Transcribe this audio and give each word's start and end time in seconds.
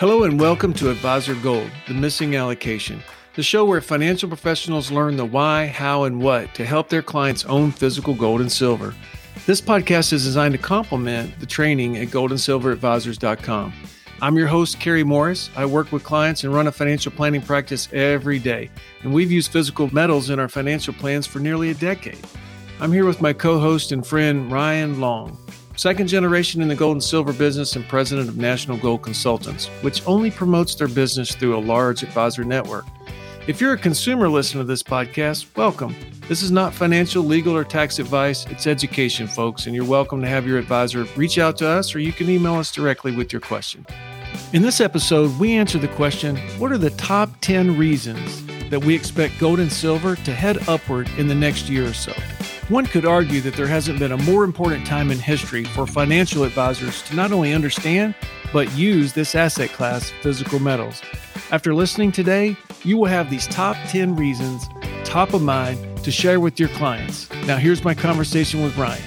Hello 0.00 0.24
and 0.24 0.40
welcome 0.40 0.72
to 0.72 0.88
Advisor 0.88 1.34
Gold, 1.34 1.70
the 1.86 1.92
missing 1.92 2.34
allocation, 2.34 3.02
the 3.34 3.42
show 3.42 3.66
where 3.66 3.82
financial 3.82 4.30
professionals 4.30 4.90
learn 4.90 5.18
the 5.18 5.26
why, 5.26 5.66
how, 5.66 6.04
and 6.04 6.22
what 6.22 6.54
to 6.54 6.64
help 6.64 6.88
their 6.88 7.02
clients 7.02 7.44
own 7.44 7.70
physical 7.70 8.14
gold 8.14 8.40
and 8.40 8.50
silver. 8.50 8.94
This 9.44 9.60
podcast 9.60 10.14
is 10.14 10.24
designed 10.24 10.52
to 10.52 10.58
complement 10.58 11.38
the 11.38 11.44
training 11.44 11.98
at 11.98 12.08
goldandsilveradvisors.com. 12.08 13.74
I'm 14.22 14.38
your 14.38 14.46
host, 14.46 14.80
Kerry 14.80 15.04
Morris. 15.04 15.50
I 15.54 15.66
work 15.66 15.92
with 15.92 16.02
clients 16.02 16.44
and 16.44 16.54
run 16.54 16.66
a 16.66 16.72
financial 16.72 17.12
planning 17.12 17.42
practice 17.42 17.86
every 17.92 18.38
day, 18.38 18.70
and 19.02 19.12
we've 19.12 19.30
used 19.30 19.52
physical 19.52 19.92
metals 19.94 20.30
in 20.30 20.40
our 20.40 20.48
financial 20.48 20.94
plans 20.94 21.26
for 21.26 21.40
nearly 21.40 21.72
a 21.72 21.74
decade. 21.74 22.26
I'm 22.80 22.90
here 22.90 23.04
with 23.04 23.20
my 23.20 23.34
co 23.34 23.60
host 23.60 23.92
and 23.92 24.06
friend, 24.06 24.50
Ryan 24.50 24.98
Long, 24.98 25.36
second 25.80 26.08
generation 26.08 26.60
in 26.60 26.68
the 26.68 26.74
gold 26.74 26.92
and 26.92 27.02
silver 27.02 27.32
business 27.32 27.74
and 27.74 27.88
president 27.88 28.28
of 28.28 28.36
National 28.36 28.76
Gold 28.76 29.00
Consultants, 29.00 29.68
which 29.80 30.06
only 30.06 30.30
promotes 30.30 30.74
their 30.74 30.88
business 30.88 31.34
through 31.34 31.56
a 31.56 31.58
large 31.58 32.02
advisor 32.02 32.44
network. 32.44 32.84
If 33.46 33.62
you're 33.62 33.72
a 33.72 33.78
consumer 33.78 34.28
listener 34.28 34.60
to 34.60 34.66
this 34.66 34.82
podcast, 34.82 35.46
welcome. 35.56 35.96
This 36.28 36.42
is 36.42 36.50
not 36.50 36.74
financial, 36.74 37.22
legal, 37.24 37.56
or 37.56 37.64
tax 37.64 37.98
advice. 37.98 38.44
It's 38.48 38.66
education, 38.66 39.26
folks, 39.26 39.64
and 39.64 39.74
you're 39.74 39.86
welcome 39.86 40.20
to 40.20 40.28
have 40.28 40.46
your 40.46 40.58
advisor 40.58 41.04
reach 41.16 41.38
out 41.38 41.56
to 41.58 41.66
us 41.66 41.94
or 41.94 41.98
you 41.98 42.12
can 42.12 42.28
email 42.28 42.56
us 42.56 42.70
directly 42.70 43.16
with 43.16 43.32
your 43.32 43.40
question. 43.40 43.86
In 44.52 44.60
this 44.60 44.82
episode, 44.82 45.38
we 45.38 45.54
answer 45.54 45.78
the 45.78 45.88
question 45.88 46.36
What 46.58 46.72
are 46.72 46.78
the 46.78 46.90
top 46.90 47.30
10 47.40 47.78
reasons 47.78 48.44
that 48.68 48.84
we 48.84 48.94
expect 48.94 49.38
gold 49.38 49.60
and 49.60 49.72
silver 49.72 50.14
to 50.14 50.34
head 50.34 50.68
upward 50.68 51.08
in 51.16 51.26
the 51.26 51.34
next 51.34 51.70
year 51.70 51.86
or 51.86 51.94
so? 51.94 52.12
One 52.70 52.86
could 52.86 53.04
argue 53.04 53.40
that 53.40 53.54
there 53.54 53.66
hasn't 53.66 53.98
been 53.98 54.12
a 54.12 54.16
more 54.16 54.44
important 54.44 54.86
time 54.86 55.10
in 55.10 55.18
history 55.18 55.64
for 55.64 55.88
financial 55.88 56.44
advisors 56.44 57.02
to 57.02 57.16
not 57.16 57.32
only 57.32 57.52
understand, 57.52 58.14
but 58.52 58.70
use 58.76 59.12
this 59.12 59.34
asset 59.34 59.72
class, 59.72 60.10
physical 60.22 60.60
metals. 60.60 61.02
After 61.50 61.74
listening 61.74 62.12
today, 62.12 62.56
you 62.84 62.96
will 62.96 63.08
have 63.08 63.28
these 63.28 63.48
top 63.48 63.76
10 63.88 64.14
reasons 64.14 64.68
top 65.02 65.34
of 65.34 65.42
mind 65.42 66.04
to 66.04 66.12
share 66.12 66.38
with 66.38 66.60
your 66.60 66.68
clients. 66.68 67.28
Now, 67.44 67.56
here's 67.56 67.82
my 67.82 67.92
conversation 67.92 68.62
with 68.62 68.76
Ryan. 68.76 69.02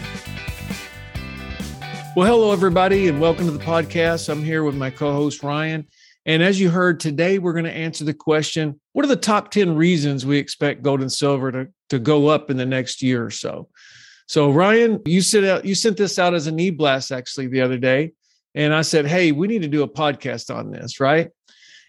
Well, 2.18 2.28
hello, 2.28 2.52
everybody, 2.52 3.08
and 3.08 3.22
welcome 3.22 3.46
to 3.46 3.52
the 3.54 3.64
podcast. 3.64 4.28
I'm 4.28 4.44
here 4.44 4.66
with 4.66 4.76
my 4.76 4.90
co 4.90 5.14
host, 5.14 5.42
Ryan. 5.42 5.88
And 6.26 6.42
as 6.42 6.60
you 6.60 6.70
heard 6.70 7.00
today, 7.00 7.38
we're 7.38 7.54
going 7.54 7.66
to 7.66 7.72
answer 7.72 8.06
the 8.06 8.14
question 8.14 8.80
What 8.94 9.06
are 9.06 9.10
the 9.10 9.16
top 9.16 9.52
10 9.52 9.76
reasons 9.76 10.26
we 10.26 10.38
expect 10.38 10.84
gold 10.84 11.02
and 11.02 11.12
silver 11.12 11.52
to, 11.52 11.68
to 11.90 12.00
go 12.00 12.28
up 12.28 12.50
in 12.50 12.58
the 12.58 12.66
next 12.66 13.02
year 13.02 13.26
or 13.26 13.32
so? 13.32 13.70
So, 14.28 14.52
Ryan, 14.52 15.02
you 15.06 15.22
sent 15.22 15.46
out 15.46 15.66
you 15.66 15.76
sent 15.76 15.98
this 15.98 16.18
out 16.18 16.34
as 16.34 16.48
an 16.48 16.60
e-blast 16.60 17.12
actually 17.12 17.48
the 17.48 17.62
other 17.62 17.78
day. 17.78 18.14
And 18.56 18.74
I 18.74 18.82
said, 18.82 19.06
Hey, 19.06 19.32
we 19.32 19.48
need 19.48 19.64
to 19.64 19.68
do 19.68 19.84
a 19.84 19.88
podcast 19.88 20.54
on 20.54 20.72
this, 20.72 21.00
right? 21.00 21.30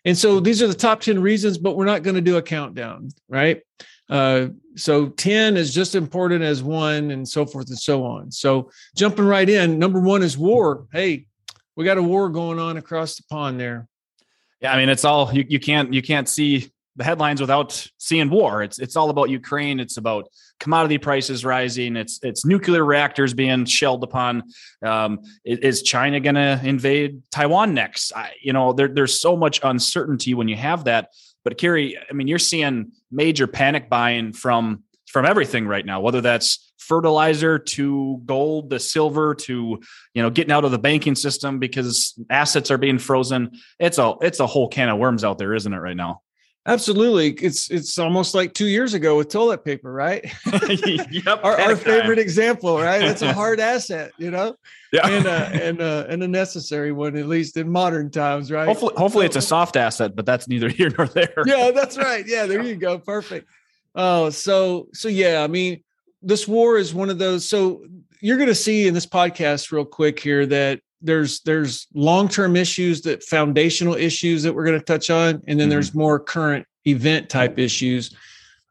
And 0.05 0.17
so 0.17 0.41
these 0.41 0.63
are 0.63 0.67
the 0.67 0.75
top 0.75 1.01
10 1.01 1.21
reasons, 1.21 1.57
but 1.57 1.77
we're 1.77 1.87
not 1.87 2.03
going 2.03 2.17
to 2.17 2.21
do 2.21 2.37
a 2.37 2.43
countdown, 2.43 3.09
right? 3.29 3.63
Uh, 4.11 4.49
so 4.77 5.09
10 5.09 5.57
is 5.57 5.73
just 5.73 5.95
important 5.95 6.43
as 6.43 6.63
one 6.63 7.11
and 7.11 7.27
so 7.27 7.47
forth 7.47 7.69
and 7.69 7.79
so 7.79 8.05
on. 8.05 8.31
So 8.31 8.71
jumping 8.95 9.25
right 9.25 9.49
in, 9.49 9.79
number 9.79 10.01
one 10.01 10.23
is 10.23 10.37
war. 10.37 10.87
Hey, 10.93 11.27
we 11.75 11.85
got 11.85 11.97
a 11.97 12.03
war 12.03 12.29
going 12.29 12.59
on 12.59 12.77
across 12.77 13.17
the 13.17 13.23
pond 13.31 13.59
there. 13.59 13.89
Yeah, 14.65 14.73
I 14.73 14.79
mean 14.79 14.89
it's 14.89 15.05
all 15.05 15.31
you, 15.31 15.45
you 15.47 15.61
can't 15.61 15.93
you 15.93 16.01
can't 16.01 16.27
see 16.27 16.73
the 16.97 17.05
headlines 17.05 17.39
without 17.39 17.87
seeing 17.99 18.31
war. 18.31 18.63
It's 18.63 18.79
it's 18.79 18.97
all 18.97 19.11
about 19.11 19.29
Ukraine. 19.29 19.79
It's 19.79 19.99
about 19.99 20.27
commodity 20.59 20.97
prices 20.97 21.45
rising. 21.45 21.97
It's 21.97 22.19
it's 22.23 22.47
nuclear 22.47 22.83
reactors 22.83 23.35
being 23.35 23.67
shelled 23.67 24.03
upon. 24.03 24.45
Um, 24.83 25.21
is 25.45 25.83
China 25.83 26.19
going 26.19 26.37
to 26.37 26.59
invade 26.65 27.21
Taiwan 27.31 27.75
next? 27.75 28.15
I, 28.17 28.31
you 28.41 28.55
know, 28.55 28.73
there, 28.73 28.89
there's 28.89 29.21
so 29.21 29.37
much 29.37 29.61
uncertainty 29.63 30.33
when 30.33 30.49
you 30.49 30.57
have 30.57 30.85
that. 30.85 31.11
But 31.45 31.59
Kerry, 31.59 31.99
I 31.99 32.15
mean, 32.15 32.27
you're 32.27 32.39
seeing 32.39 32.93
major 33.11 33.47
panic 33.47 33.91
buying 33.91 34.33
from 34.33 34.85
from 35.07 35.27
everything 35.27 35.67
right 35.67 35.85
now, 35.85 36.01
whether 36.01 36.23
that's 36.23 36.64
fertilizer 36.85 37.59
to 37.59 38.21
gold 38.25 38.71
to 38.71 38.79
silver 38.79 39.35
to 39.35 39.81
you 40.15 40.23
know 40.23 40.31
getting 40.31 40.53
out 40.53 40.65
of 40.65 40.71
the 40.71 40.79
banking 40.79 41.15
system 41.15 41.59
because 41.59 42.19
assets 42.31 42.71
are 42.71 42.79
being 42.79 42.99
frozen. 42.99 43.53
It's 43.79 43.99
a 43.99 44.15
it's 44.21 44.41
a 44.41 44.47
whole 44.47 44.69
can 44.69 44.89
of 44.89 44.99
worms 44.99 45.25
out 45.25 45.39
there, 45.39 45.55
isn't 45.55 45.73
it, 45.73 45.79
right 45.79 45.97
now? 45.97 46.21
Absolutely. 46.67 47.33
It's 47.33 47.71
it's 47.71 47.99
almost 47.99 48.35
like 48.35 48.55
two 48.55 48.67
years 48.67 48.95
ago 48.95 49.19
with 49.19 49.29
toilet 49.29 49.65
paper, 49.67 49.93
right? 49.93 50.25
yep. 51.11 51.45
our, 51.45 51.61
our 51.61 51.77
favorite 51.77 52.19
example, 52.19 52.79
right? 52.79 53.03
It's 53.03 53.21
a 53.21 53.33
hard 53.35 53.61
asset, 53.61 54.13
you 54.17 54.31
know? 54.31 54.57
Yeah. 54.91 55.07
And 55.07 55.27
uh, 55.27 55.49
and 55.53 55.83
uh, 55.83 56.07
and 56.09 56.23
a 56.23 56.29
necessary 56.29 56.91
one, 56.91 57.17
at 57.17 57.27
least 57.27 57.59
in 57.59 57.69
modern 57.69 58.11
times, 58.11 58.51
right? 58.51 58.67
Hopefully, 58.67 58.95
hopefully 58.97 59.27
it's 59.27 59.37
a 59.37 59.43
soft 59.43 59.77
asset, 59.77 60.17
but 60.17 60.25
that's 60.25 60.49
neither 60.49 60.71
here 60.71 60.91
nor 60.97 61.07
there. 61.07 61.43
yeah, 61.45 61.71
that's 61.71 61.99
right. 61.99 62.27
Yeah, 62.27 62.47
there 62.47 62.63
you 62.63 62.77
go. 62.77 62.99
Perfect. 62.99 63.47
Oh, 63.95 64.31
so 64.31 64.89
so 64.95 65.09
yeah, 65.09 65.45
I 65.45 65.49
mean, 65.49 65.84
this 66.25 66.49
war 66.49 66.79
is 66.79 66.95
one 66.95 67.11
of 67.11 67.19
those. 67.19 67.49
So 67.49 67.85
you're 68.21 68.39
gonna 68.39 68.55
see 68.55 68.89
in 68.89 68.95
this 68.95 69.07
podcast 69.07 69.71
real 69.71 69.85
quick 69.85 70.19
here 70.19 70.47
that 70.47 70.81
there's 71.05 71.41
there's 71.41 71.87
long-term 71.95 72.57
issues 72.57 73.03
that 73.03 73.23
foundational 73.23 73.95
issues 73.95 74.43
that 74.43 74.55
we're 74.55 74.65
going 74.65 74.79
to 74.79 74.85
touch 74.85 75.11
on 75.11 75.35
and 75.35 75.43
then 75.47 75.59
mm-hmm. 75.59 75.71
there's 75.71 75.95
more 75.95 76.19
current 76.19 76.67
event 76.87 77.29
type 77.29 77.59
issues 77.59 78.17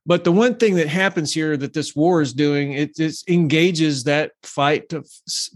but 0.05 0.23
the 0.25 0.31
one 0.31 0.55
thing 0.55 0.75
that 0.75 0.87
happens 0.87 1.31
here 1.31 1.55
that 1.55 1.73
this 1.73 1.95
war 1.95 2.21
is 2.21 2.33
doing 2.33 2.73
it, 2.73 2.99
it 2.99 3.15
engages 3.27 4.03
that 4.03 4.31
fight 4.41 4.89
to 4.89 5.03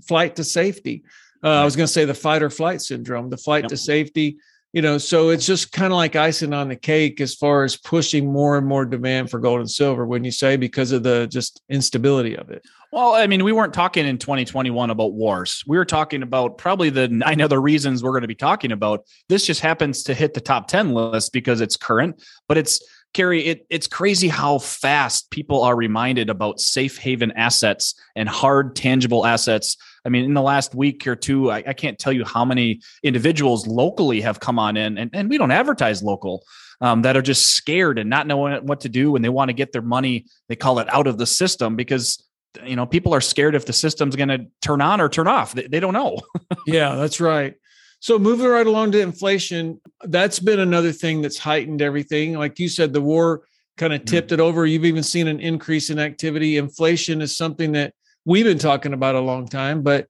flight 0.08 0.36
to 0.36 0.44
safety 0.44 1.04
uh, 1.44 1.50
i 1.50 1.66
was 1.66 1.76
going 1.76 1.88
to 1.88 1.92
say 1.92 2.06
the 2.06 2.14
fight 2.14 2.44
or 2.44 2.50
flight 2.50 2.80
syndrome 2.80 3.30
the 3.30 3.38
flight 3.38 3.64
yep. 3.64 3.70
to 3.70 3.78
safety 3.78 4.38
you 4.74 4.82
know 4.82 4.98
so 4.98 5.30
it's 5.30 5.46
just 5.46 5.72
kind 5.72 5.92
of 5.92 5.98
like 5.98 6.16
icing 6.16 6.54
on 6.54 6.68
the 6.68 6.76
cake 6.76 7.22
as 7.22 7.34
far 7.34 7.64
as 7.64 7.78
pushing 7.78 8.32
more 8.32 8.58
and 8.58 8.68
more 8.68 8.86
demand 8.86 9.30
for 9.30 9.40
gold 9.40 9.60
and 9.60 9.70
silver 9.70 10.06
when 10.06 10.24
you 10.24 10.32
say 10.32 10.58
because 10.58 10.92
of 10.92 11.04
the 11.04 11.28
just 11.28 11.62
instability 11.70 12.36
of 12.36 12.50
it? 12.50 12.66
Well 12.92 13.16
i 13.16 13.28
mean 13.28 13.44
we 13.44 13.52
weren't 13.52 13.74
talking 13.74 14.06
in 14.06 14.18
2021 14.18 14.90
about 14.90 15.14
wars. 15.14 15.64
We 15.68 15.78
were 15.78 15.86
talking 15.86 16.24
about 16.24 16.58
probably 16.58 16.90
the 16.90 17.08
nine 17.08 17.42
other 17.42 17.62
reasons 17.62 18.04
we're 18.04 18.12
going 18.12 18.22
to 18.22 18.28
be 18.28 18.36
talking 18.36 18.72
about. 18.72 19.06
This 19.30 19.46
just 19.46 19.62
happens 19.62 20.04
to 20.04 20.14
hit 20.14 20.34
the 20.34 20.42
top 20.42 20.68
10 20.68 20.94
list 20.94 21.34
because 21.34 21.62
it's 21.62 21.78
current 21.78 22.24
but 22.48 22.58
it's 22.58 22.82
Kerry, 23.14 23.46
it, 23.46 23.66
it's 23.70 23.88
crazy 23.88 24.28
how 24.28 24.60
fast 24.60 25.32
people 25.32 25.64
are 25.64 25.76
reminded 25.76 26.30
about 26.30 26.60
safe 26.60 26.98
haven 26.98 27.32
assets 27.32 27.96
and 28.16 28.30
hard 28.30 28.76
tangible 28.76 29.26
assets 29.26 29.78
I 30.08 30.10
mean, 30.10 30.24
in 30.24 30.34
the 30.34 30.42
last 30.42 30.74
week 30.74 31.06
or 31.06 31.18
two, 31.18 31.52
I, 31.52 31.58
I 31.68 31.74
can't 31.74 32.00
tell 32.00 32.14
you 32.14 32.24
how 32.24 32.46
many 32.46 32.82
individuals 33.04 33.68
locally 33.68 34.22
have 34.22 34.40
come 34.40 34.58
on 34.58 34.78
in, 34.78 34.98
and, 34.98 35.12
and 35.14 35.30
we 35.30 35.38
don't 35.38 35.52
advertise 35.52 36.02
local. 36.02 36.44
Um, 36.80 37.02
that 37.02 37.18
are 37.18 37.24
just 37.24 37.56
scared 37.56 37.98
and 37.98 38.08
not 38.08 38.28
knowing 38.28 38.64
what 38.64 38.82
to 38.82 38.90
do 38.90 39.12
when 39.12 39.24
they 39.24 39.30
want 39.30 39.50
to 39.50 39.54
get 39.54 39.72
their 39.72 39.82
money 39.82 40.28
they 40.48 40.56
call 40.56 40.78
it 40.78 40.88
out 40.94 41.08
of 41.08 41.18
the 41.18 41.26
system 41.26 41.76
because 41.76 42.24
you 42.64 42.76
know 42.76 42.86
people 42.86 43.16
are 43.16 43.20
scared 43.20 43.56
if 43.56 43.66
the 43.66 43.74
system's 43.74 44.16
going 44.16 44.30
to 44.30 44.46
turn 44.62 44.80
on 44.80 45.02
or 45.02 45.10
turn 45.10 45.28
off 45.28 45.56
they, 45.56 45.66
they 45.66 45.80
don't 45.80 45.96
know 45.96 46.20
yeah 46.68 46.94
that's 46.94 47.20
right 47.20 47.56
so 48.00 48.20
moving 48.20 48.46
right 48.46 48.68
along 48.68 48.92
to 48.92 49.02
inflation 49.02 49.82
that's 50.04 50.38
been 50.38 50.60
another 50.60 50.92
thing 50.92 51.24
that's 51.24 51.40
heightened 51.40 51.82
everything 51.82 52.36
like 52.36 52.60
you 52.60 52.70
said 52.70 52.94
the 52.94 53.02
war 53.02 53.42
kind 53.76 53.92
of 53.92 54.02
mm-hmm. 54.02 54.06
tipped 54.06 54.28
mm-hmm. 54.28 54.40
it 54.40 54.44
over 54.44 54.64
you've 54.64 54.86
even 54.86 55.02
seen 55.02 55.28
an 55.28 55.40
increase 55.40 55.90
in 55.90 55.98
activity 55.98 56.58
inflation 56.58 57.24
is 57.24 57.36
something 57.36 57.72
that 57.72 57.92
we've 58.28 58.44
been 58.44 58.60
talking 58.60 58.94
about 58.94 59.16
a 59.16 59.22
long 59.22 59.48
time, 59.48 59.82
but 59.82 60.08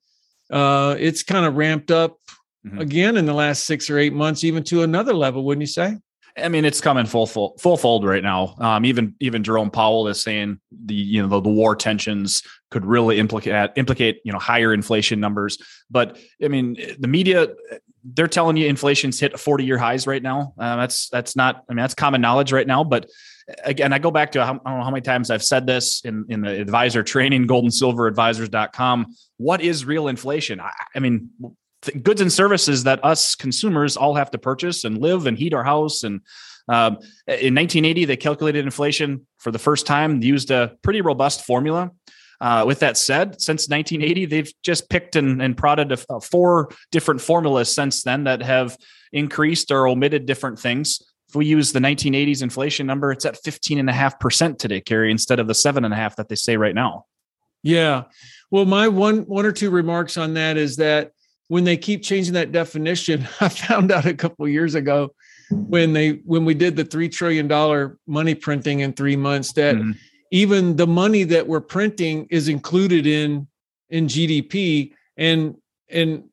uh, 0.51 0.95
it's 0.97 1.21
kind 1.23 1.45
of 1.45 1.55
ramped 1.55 1.91
up 1.91 2.17
mm-hmm. 2.65 2.79
again 2.79 3.15
in 3.15 3.25
the 3.25 3.33
last 3.33 3.65
six 3.65 3.89
or 3.89 3.99
eight 3.99 4.11
months, 4.13 4.43
even 4.43 4.63
to 4.63 4.81
another 4.81 5.13
level, 5.13 5.45
wouldn't 5.45 5.61
you 5.61 5.67
say? 5.67 5.95
I 6.35 6.49
mean, 6.49 6.65
it's 6.65 6.81
coming 6.81 7.05
full 7.05 7.25
full 7.25 7.57
full 7.59 7.77
fold 7.77 8.05
right 8.05 8.21
now. 8.21 8.55
Um, 8.59 8.85
even 8.85 9.15
even 9.19 9.43
Jerome 9.43 9.71
Powell 9.71 10.07
is 10.07 10.21
saying 10.21 10.59
the 10.71 10.93
you 10.93 11.21
know 11.21 11.27
the, 11.27 11.41
the, 11.41 11.49
war 11.49 11.75
tensions 11.75 12.43
could 12.69 12.85
really 12.85 13.17
implicate 13.17 13.71
implicate 13.75 14.21
you 14.23 14.31
know 14.31 14.37
higher 14.37 14.71
inflation 14.73 15.19
numbers. 15.19 15.57
But 15.89 16.17
I 16.43 16.47
mean, 16.47 16.75
the 16.99 17.07
media 17.07 17.47
they're 18.03 18.27
telling 18.27 18.55
you 18.55 18.67
inflation's 18.67 19.19
hit 19.19 19.39
40 19.39 19.65
year 19.65 19.79
highs 19.79 20.05
right 20.05 20.21
now. 20.21 20.53
Uh, 20.59 20.75
that's 20.75 21.09
that's 21.09 21.35
not 21.35 21.63
I 21.69 21.73
mean 21.73 21.81
that's 21.81 21.95
common 21.95 22.21
knowledge 22.21 22.51
right 22.51 22.67
now. 22.67 22.83
But 22.83 23.07
again, 23.63 23.93
I 23.93 23.99
go 23.99 24.11
back 24.11 24.31
to 24.33 24.45
how, 24.45 24.53
I 24.65 24.69
don't 24.69 24.79
know 24.79 24.83
how 24.83 24.91
many 24.91 25.01
times 25.01 25.31
I've 25.31 25.43
said 25.43 25.65
this 25.67 26.01
in, 26.01 26.25
in 26.29 26.41
the 26.41 26.59
advisor 26.59 27.03
training, 27.03 27.47
goldandsilveradvisors.com. 27.47 29.15
What 29.37 29.61
is 29.61 29.85
real 29.85 30.07
inflation? 30.07 30.59
I, 30.59 30.71
I 30.95 30.99
mean, 30.99 31.29
goods 32.01 32.21
and 32.21 32.31
services 32.31 32.83
that 32.83 33.03
us 33.03 33.35
consumers 33.35 33.95
all 33.95 34.15
have 34.15 34.31
to 34.31 34.37
purchase 34.37 34.83
and 34.83 34.97
live 34.97 35.27
and 35.27 35.37
heat 35.37 35.53
our 35.53 35.63
house. 35.63 36.03
And 36.03 36.21
um, 36.67 36.97
in 37.27 37.55
1980, 37.55 38.05
they 38.05 38.17
calculated 38.17 38.65
inflation 38.65 39.25
for 39.37 39.51
the 39.51 39.59
first 39.59 39.85
time, 39.85 40.21
used 40.21 40.51
a 40.51 40.75
pretty 40.81 41.01
robust 41.01 41.45
formula. 41.45 41.91
Uh, 42.39 42.63
with 42.67 42.79
that 42.81 42.97
said, 42.97 43.41
since 43.41 43.67
1980, 43.67 44.25
they've 44.25 44.53
just 44.61 44.89
picked 44.89 45.15
and, 45.15 45.41
and 45.41 45.57
prodded 45.57 45.91
a, 45.91 45.97
a 46.09 46.21
four 46.21 46.69
different 46.91 47.19
formulas 47.19 47.73
since 47.73 48.03
then 48.03 48.25
that 48.25 48.43
have 48.43 48.77
increased 49.11 49.71
or 49.71 49.87
omitted 49.87 50.25
different 50.25 50.59
things 50.59 51.01
if 51.29 51.35
we 51.35 51.45
use 51.45 51.73
the 51.73 51.79
1980s 51.79 52.41
inflation 52.41 52.87
number, 52.87 53.11
it's 53.11 53.25
at 53.25 53.35
15.5% 53.43 54.57
today, 54.57 54.81
Kerry, 54.81 55.11
instead 55.11 55.39
of 55.39 55.47
the 55.47 55.53
seven 55.53 55.83
and 55.83 55.93
a 55.93 55.97
half 55.97 56.15
that 56.15 56.29
they 56.29 56.35
say 56.35 56.55
right 56.57 56.75
now. 56.75 57.05
Yeah. 57.63 58.03
Well, 58.49 58.65
my 58.65 58.87
one 58.87 59.19
one 59.23 59.45
or 59.45 59.51
two 59.51 59.69
remarks 59.69 60.15
on 60.15 60.35
that 60.35 60.55
is 60.55 60.77
that 60.77 61.11
when 61.49 61.63
they 61.63 61.75
keep 61.75 62.03
changing 62.03 62.33
that 62.35 62.51
definition, 62.51 63.27
I 63.41 63.49
found 63.49 63.91
out 63.91 64.05
a 64.05 64.13
couple 64.13 64.47
years 64.47 64.75
ago 64.75 65.13
when 65.49 65.93
they 65.93 66.21
when 66.25 66.45
we 66.45 66.53
did 66.53 66.75
the 66.75 66.85
three 66.85 67.09
trillion 67.09 67.47
dollar 67.47 67.97
money 68.07 68.35
printing 68.35 68.81
in 68.81 68.93
three 68.93 69.15
months 69.15 69.53
that 69.53 69.75
mm-hmm. 69.75 69.91
even 70.31 70.75
the 70.75 70.87
money 70.87 71.23
that 71.23 71.47
we're 71.47 71.61
printing 71.61 72.27
is 72.29 72.47
included 72.47 73.07
in 73.07 73.47
in 73.89 74.07
GDP 74.07 74.93
and 75.17 75.55
and 75.89 76.23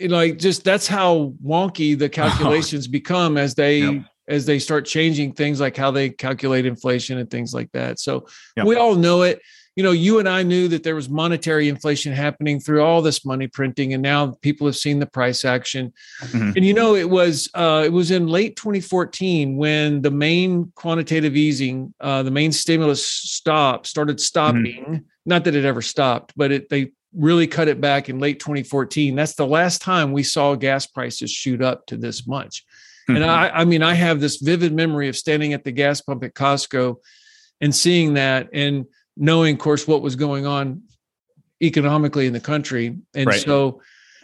like 0.00 0.38
just 0.38 0.64
that's 0.64 0.86
how 0.86 1.34
wonky 1.44 1.98
the 1.98 2.08
calculations 2.20 2.86
become 2.86 3.36
as 3.36 3.54
they 3.54 3.80
yep. 3.80 4.04
As 4.30 4.46
they 4.46 4.58
start 4.58 4.86
changing 4.86 5.32
things 5.32 5.60
like 5.60 5.76
how 5.76 5.90
they 5.90 6.08
calculate 6.08 6.64
inflation 6.64 7.18
and 7.18 7.30
things 7.30 7.52
like 7.52 7.70
that. 7.72 7.98
So 7.98 8.26
yep. 8.56 8.66
we 8.66 8.76
all 8.76 8.94
know 8.94 9.22
it 9.22 9.40
you 9.76 9.84
know, 9.84 9.92
you 9.92 10.18
and 10.18 10.28
I 10.28 10.42
knew 10.42 10.68
that 10.68 10.82
there 10.82 10.94
was 10.94 11.08
monetary 11.08 11.68
inflation 11.68 12.12
happening 12.12 12.60
through 12.60 12.82
all 12.82 13.02
this 13.02 13.24
money 13.24 13.46
printing, 13.46 13.94
and 13.94 14.02
now 14.02 14.34
people 14.42 14.66
have 14.66 14.76
seen 14.76 14.98
the 14.98 15.06
price 15.06 15.44
action. 15.44 15.92
Mm-hmm. 16.22 16.52
And 16.56 16.64
you 16.66 16.74
know, 16.74 16.96
it 16.96 17.08
was 17.08 17.48
uh, 17.54 17.82
it 17.86 17.92
was 17.92 18.10
in 18.10 18.26
late 18.26 18.56
2014 18.56 19.56
when 19.56 20.02
the 20.02 20.10
main 20.10 20.72
quantitative 20.74 21.36
easing, 21.36 21.94
uh, 22.00 22.22
the 22.22 22.30
main 22.30 22.52
stimulus 22.52 23.06
stop 23.06 23.86
started 23.86 24.20
stopping. 24.20 24.84
Mm-hmm. 24.84 24.96
Not 25.24 25.44
that 25.44 25.54
it 25.54 25.64
ever 25.64 25.82
stopped, 25.82 26.32
but 26.36 26.50
it 26.50 26.68
they 26.68 26.92
really 27.14 27.46
cut 27.46 27.68
it 27.68 27.80
back 27.80 28.08
in 28.08 28.18
late 28.18 28.40
2014. 28.40 29.14
That's 29.14 29.34
the 29.34 29.46
last 29.46 29.82
time 29.82 30.12
we 30.12 30.22
saw 30.22 30.54
gas 30.56 30.86
prices 30.86 31.30
shoot 31.30 31.62
up 31.62 31.86
to 31.86 31.96
this 31.96 32.26
much. 32.26 32.64
Mm-hmm. 33.10 33.22
And 33.22 33.30
I, 33.30 33.48
I 33.50 33.64
mean, 33.64 33.82
I 33.82 33.94
have 33.94 34.20
this 34.20 34.36
vivid 34.36 34.72
memory 34.72 35.08
of 35.08 35.16
standing 35.16 35.52
at 35.52 35.64
the 35.64 35.72
gas 35.72 36.00
pump 36.00 36.24
at 36.24 36.34
Costco 36.34 36.96
and 37.60 37.74
seeing 37.74 38.14
that 38.14 38.48
and 38.52 38.86
knowing, 39.16 39.54
of 39.54 39.60
course, 39.60 39.86
what 39.86 40.02
was 40.02 40.16
going 40.16 40.46
on 40.46 40.82
economically 41.62 42.26
in 42.26 42.32
the 42.32 42.40
country. 42.40 42.98
And 43.14 43.26
right. 43.26 43.40
so 43.40 43.82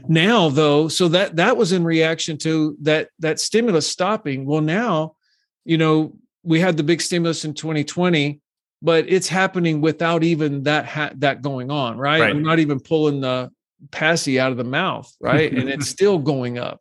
now 0.08 0.48
though, 0.48 0.88
so 0.88 1.08
that 1.08 1.36
that 1.36 1.56
was 1.56 1.72
in 1.72 1.84
reaction 1.84 2.38
to 2.38 2.76
that 2.82 3.08
that 3.18 3.40
stimulus 3.40 3.86
stopping. 3.86 4.46
Well, 4.46 4.60
now, 4.60 5.16
you 5.64 5.78
know, 5.78 6.16
we 6.42 6.60
had 6.60 6.76
the 6.76 6.82
big 6.82 7.00
stimulus 7.00 7.44
in 7.44 7.54
2020, 7.54 8.40
but 8.82 9.08
it's 9.08 9.28
happening 9.28 9.80
without 9.80 10.22
even 10.22 10.62
that 10.64 10.86
ha- 10.86 11.12
that 11.16 11.42
going 11.42 11.70
on, 11.70 11.98
right? 11.98 12.20
right? 12.20 12.34
We're 12.34 12.40
not 12.40 12.58
even 12.58 12.80
pulling 12.80 13.20
the 13.20 13.50
passy 13.90 14.38
out 14.38 14.52
of 14.52 14.58
the 14.58 14.64
mouth, 14.64 15.12
right? 15.20 15.52
and 15.52 15.68
it's 15.68 15.88
still 15.96 16.18
going 16.18 16.58
up. 16.58 16.80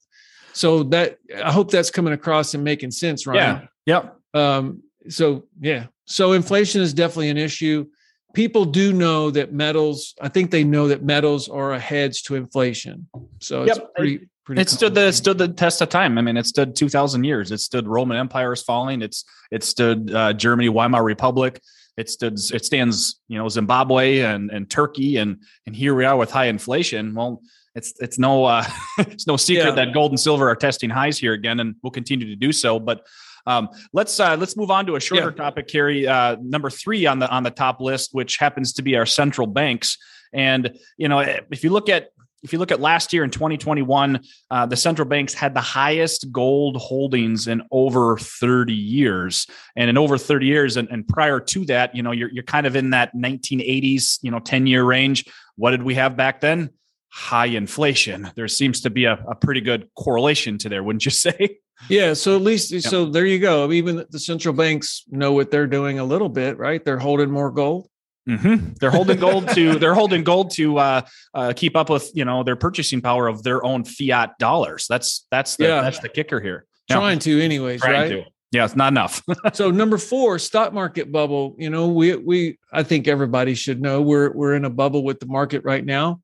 So 0.55 0.83
that 0.83 1.19
I 1.43 1.51
hope 1.51 1.69
that's 1.69 1.91
coming 1.91 2.13
across 2.13 2.53
and 2.53 2.63
making 2.63 2.91
sense, 2.91 3.27
right? 3.27 3.35
Yeah. 3.35 3.67
Yep. 3.85 4.17
Um, 4.33 4.83
so 5.09 5.43
yeah. 5.59 5.87
So 6.05 6.31
inflation 6.31 6.81
is 6.81 6.93
definitely 6.93 7.29
an 7.29 7.37
issue. 7.37 7.87
People 8.33 8.63
do 8.63 8.91
know 8.93 9.31
that 9.31 9.53
metals 9.53 10.13
i 10.21 10.27
think 10.27 10.51
they 10.51 10.63
know 10.63 10.89
that 10.89 11.03
metals 11.03 11.47
are 11.49 11.73
a 11.73 11.79
hedge 11.79 12.23
to 12.23 12.35
inflation. 12.35 13.07
So 13.41 13.63
it's 13.63 13.79
pretty 13.95 14.29
pretty 14.45 14.61
it 14.61 14.69
stood 14.69 14.95
the 14.95 15.11
stood 15.11 15.37
the 15.37 15.49
test 15.49 15.81
of 15.81 15.89
time. 15.89 16.17
I 16.17 16.21
mean 16.21 16.37
it 16.37 16.45
stood 16.45 16.73
2000 16.73 17.25
years. 17.25 17.51
It 17.51 17.59
stood 17.59 17.85
roman 17.85 18.17
empire 18.17 18.53
is 18.53 18.63
falling. 18.63 19.01
It's 19.01 19.25
it 19.51 19.63
stood 19.63 20.13
uh, 20.13 20.31
germany 20.31 20.69
weimar 20.69 21.03
republic. 21.03 21.61
It 21.97 22.09
stood 22.09 22.39
it 22.53 22.63
stands 22.63 23.19
you 23.27 23.37
know 23.37 23.49
zimbabwe 23.49 24.19
and 24.19 24.49
and 24.51 24.69
turkey. 24.69 25.17
And 25.17 25.43
and 25.65 25.75
here 25.75 25.95
we 25.95 26.05
are 26.05 26.15
with 26.15 26.31
high 26.31 26.47
inflation. 26.47 27.13
Well 27.13 27.41
it's 27.75 27.93
it's 27.99 28.17
no 28.17 28.45
uh, 28.45 28.65
it's 28.99 29.27
no 29.27 29.37
secret 29.37 29.69
yeah. 29.69 29.85
that 29.85 29.93
gold 29.93 30.11
and 30.11 30.19
silver 30.19 30.49
are 30.49 30.55
testing 30.55 30.89
highs 30.89 31.17
here 31.17 31.33
again 31.33 31.59
and 31.59 31.75
will 31.83 31.91
continue 31.91 32.27
to 32.27 32.35
do 32.35 32.51
so 32.51 32.79
but 32.79 33.05
um, 33.47 33.69
let's 33.93 34.19
uh, 34.19 34.35
let's 34.37 34.57
move 34.57 34.71
on 34.71 34.85
to 34.87 34.95
a 34.95 34.99
shorter 34.99 35.29
yeah. 35.29 35.43
topic, 35.43 35.67
Kerry. 35.67 36.07
Uh, 36.07 36.35
number 36.41 36.69
three 36.69 37.05
on 37.05 37.19
the 37.19 37.29
on 37.29 37.43
the 37.43 37.51
top 37.51 37.79
list, 37.79 38.09
which 38.13 38.37
happens 38.37 38.73
to 38.73 38.81
be 38.81 38.95
our 38.95 39.05
central 39.05 39.47
banks. 39.47 39.97
And 40.33 40.77
you 40.97 41.07
know, 41.07 41.19
if 41.19 41.63
you 41.63 41.69
look 41.69 41.87
at 41.87 42.09
if 42.45 42.53
you 42.53 42.59
look 42.59 42.71
at 42.71 42.79
last 42.79 43.11
year 43.11 43.23
in 43.23 43.31
2021, 43.31 44.19
uh, 44.51 44.65
the 44.67 44.77
central 44.77 45.07
banks 45.07 45.33
had 45.33 45.55
the 45.55 45.61
highest 45.61 46.31
gold 46.31 46.77
holdings 46.77 47.47
in 47.47 47.63
over 47.71 48.17
30 48.19 48.71
years. 48.71 49.47
And 49.75 49.89
in 49.89 49.97
over 49.97 50.15
30 50.15 50.45
years, 50.45 50.77
and, 50.77 50.87
and 50.89 51.07
prior 51.07 51.39
to 51.39 51.65
that, 51.65 51.95
you 51.95 52.03
know, 52.03 52.11
you're, 52.11 52.29
you're 52.29 52.43
kind 52.43 52.67
of 52.67 52.75
in 52.75 52.91
that 52.91 53.15
1980s, 53.15 54.19
you 54.21 54.29
know, 54.29 54.37
10 54.37 54.67
year 54.67 54.83
range. 54.83 55.25
What 55.55 55.71
did 55.71 55.81
we 55.81 55.95
have 55.95 56.15
back 56.15 56.39
then? 56.39 56.69
High 57.15 57.45
inflation. 57.45 58.29
There 58.35 58.47
seems 58.49 58.81
to 58.81 58.89
be 58.89 59.05
a, 59.05 59.13
a 59.13 59.35
pretty 59.35 59.61
good 59.61 59.89
correlation 59.95 60.57
to 60.59 60.69
there, 60.69 60.83
wouldn't 60.83 61.05
you 61.05 61.11
say? 61.27 61.59
Yeah, 61.89 62.13
so 62.13 62.35
at 62.35 62.41
least 62.41 62.71
yeah. 62.71 62.79
so 62.81 63.05
there 63.05 63.25
you 63.25 63.39
go. 63.39 63.71
Even 63.71 64.05
the 64.09 64.19
central 64.19 64.53
banks 64.53 65.03
know 65.09 65.31
what 65.31 65.51
they're 65.51 65.67
doing 65.67 65.99
a 65.99 66.03
little 66.03 66.29
bit, 66.29 66.57
right? 66.57 66.83
They're 66.83 66.99
holding 66.99 67.31
more 67.31 67.51
gold. 67.51 67.89
Mm-hmm. 68.27 68.73
They're 68.79 68.91
holding 68.91 69.19
gold 69.19 69.49
to 69.49 69.77
they're 69.77 69.93
holding 69.93 70.23
gold 70.23 70.51
to 70.51 70.77
uh, 70.77 71.01
uh, 71.33 71.53
keep 71.55 71.75
up 71.75 71.89
with 71.89 72.09
you 72.15 72.25
know 72.25 72.43
their 72.43 72.55
purchasing 72.55 73.01
power 73.01 73.27
of 73.27 73.43
their 73.43 73.63
own 73.63 73.83
fiat 73.83 74.37
dollars. 74.39 74.87
That's 74.89 75.27
that's 75.31 75.57
the 75.57 75.65
yeah. 75.65 75.81
that's 75.81 75.99
the 75.99 76.09
kicker 76.09 76.39
here. 76.39 76.65
Trying 76.89 77.19
to, 77.19 77.41
anyways, 77.41 77.81
Trying 77.81 77.93
right? 77.93 78.09
To. 78.09 78.23
Yeah, 78.51 78.65
it's 78.65 78.75
not 78.75 78.93
enough. 78.93 79.21
so 79.53 79.69
number 79.69 79.97
four, 79.97 80.39
stock 80.39 80.73
market 80.73 81.11
bubble. 81.11 81.55
You 81.59 81.69
know, 81.69 81.87
we 81.89 82.15
we 82.15 82.57
I 82.71 82.83
think 82.83 83.07
everybody 83.07 83.53
should 83.53 83.81
know 83.81 84.01
we're 84.01 84.31
we're 84.31 84.55
in 84.55 84.65
a 84.65 84.69
bubble 84.69 85.03
with 85.03 85.19
the 85.19 85.27
market 85.27 85.63
right 85.63 85.83
now. 85.83 86.21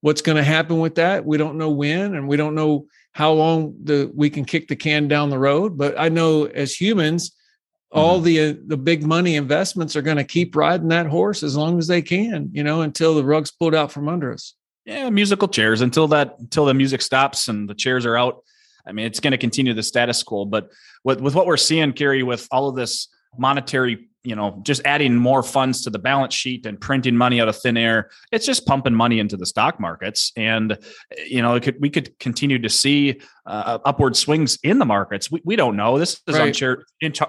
What's 0.00 0.22
going 0.22 0.36
to 0.36 0.44
happen 0.44 0.78
with 0.78 0.96
that? 0.96 1.24
We 1.24 1.38
don't 1.38 1.58
know 1.58 1.70
when, 1.70 2.14
and 2.14 2.28
we 2.28 2.36
don't 2.36 2.54
know 2.54 2.86
how 3.12 3.32
long 3.32 3.74
the 3.82 4.10
we 4.14 4.30
can 4.30 4.44
kick 4.44 4.68
the 4.68 4.76
can 4.76 5.08
down 5.08 5.30
the 5.30 5.38
road. 5.38 5.76
But 5.76 5.98
I 5.98 6.08
know 6.08 6.44
as 6.44 6.72
humans, 6.72 7.30
mm-hmm. 7.30 7.98
all 7.98 8.20
the 8.20 8.40
uh, 8.40 8.54
the 8.66 8.76
big 8.76 9.04
money 9.04 9.36
investments 9.36 9.96
are 9.96 10.02
going 10.02 10.16
to 10.16 10.24
keep 10.24 10.54
riding 10.54 10.88
that 10.88 11.06
horse 11.06 11.42
as 11.42 11.56
long 11.56 11.78
as 11.78 11.88
they 11.88 12.02
can, 12.02 12.50
you 12.52 12.62
know, 12.62 12.82
until 12.82 13.14
the 13.14 13.24
rug's 13.24 13.50
pulled 13.50 13.74
out 13.74 13.90
from 13.90 14.08
under 14.08 14.32
us. 14.32 14.54
Yeah, 14.84 15.10
musical 15.10 15.48
chairs 15.48 15.80
until 15.80 16.08
that 16.08 16.36
until 16.38 16.64
the 16.64 16.74
music 16.74 17.02
stops 17.02 17.48
and 17.48 17.68
the 17.68 17.74
chairs 17.74 18.06
are 18.06 18.16
out. 18.16 18.42
I 18.86 18.92
mean, 18.92 19.04
it's 19.04 19.20
going 19.20 19.32
to 19.32 19.38
continue 19.38 19.74
the 19.74 19.82
status 19.82 20.22
quo. 20.22 20.44
But 20.44 20.70
with 21.04 21.20
with 21.20 21.34
what 21.34 21.46
we're 21.46 21.56
seeing, 21.56 21.92
Kerry, 21.92 22.22
with 22.22 22.46
all 22.50 22.68
of 22.68 22.76
this 22.76 23.08
monetary 23.36 24.07
you 24.28 24.36
know, 24.36 24.60
just 24.62 24.82
adding 24.84 25.16
more 25.16 25.42
funds 25.42 25.82
to 25.82 25.90
the 25.90 25.98
balance 25.98 26.34
sheet 26.34 26.66
and 26.66 26.78
printing 26.78 27.16
money 27.16 27.40
out 27.40 27.48
of 27.48 27.56
thin 27.56 27.78
air, 27.78 28.10
it's 28.30 28.44
just 28.44 28.66
pumping 28.66 28.94
money 28.94 29.18
into 29.20 29.38
the 29.38 29.46
stock 29.46 29.80
markets. 29.80 30.32
And, 30.36 30.78
you 31.26 31.40
know, 31.40 31.58
could, 31.58 31.80
we 31.80 31.88
could 31.88 32.18
continue 32.18 32.58
to 32.58 32.68
see 32.68 33.20
uh, 33.46 33.78
upward 33.86 34.16
swings 34.16 34.58
in 34.62 34.78
the 34.78 34.84
markets. 34.84 35.30
We, 35.30 35.40
we 35.44 35.56
don't 35.56 35.76
know. 35.76 35.98
This 35.98 36.20
is 36.26 36.38
right. 36.38 36.52
unchar- 36.52 36.82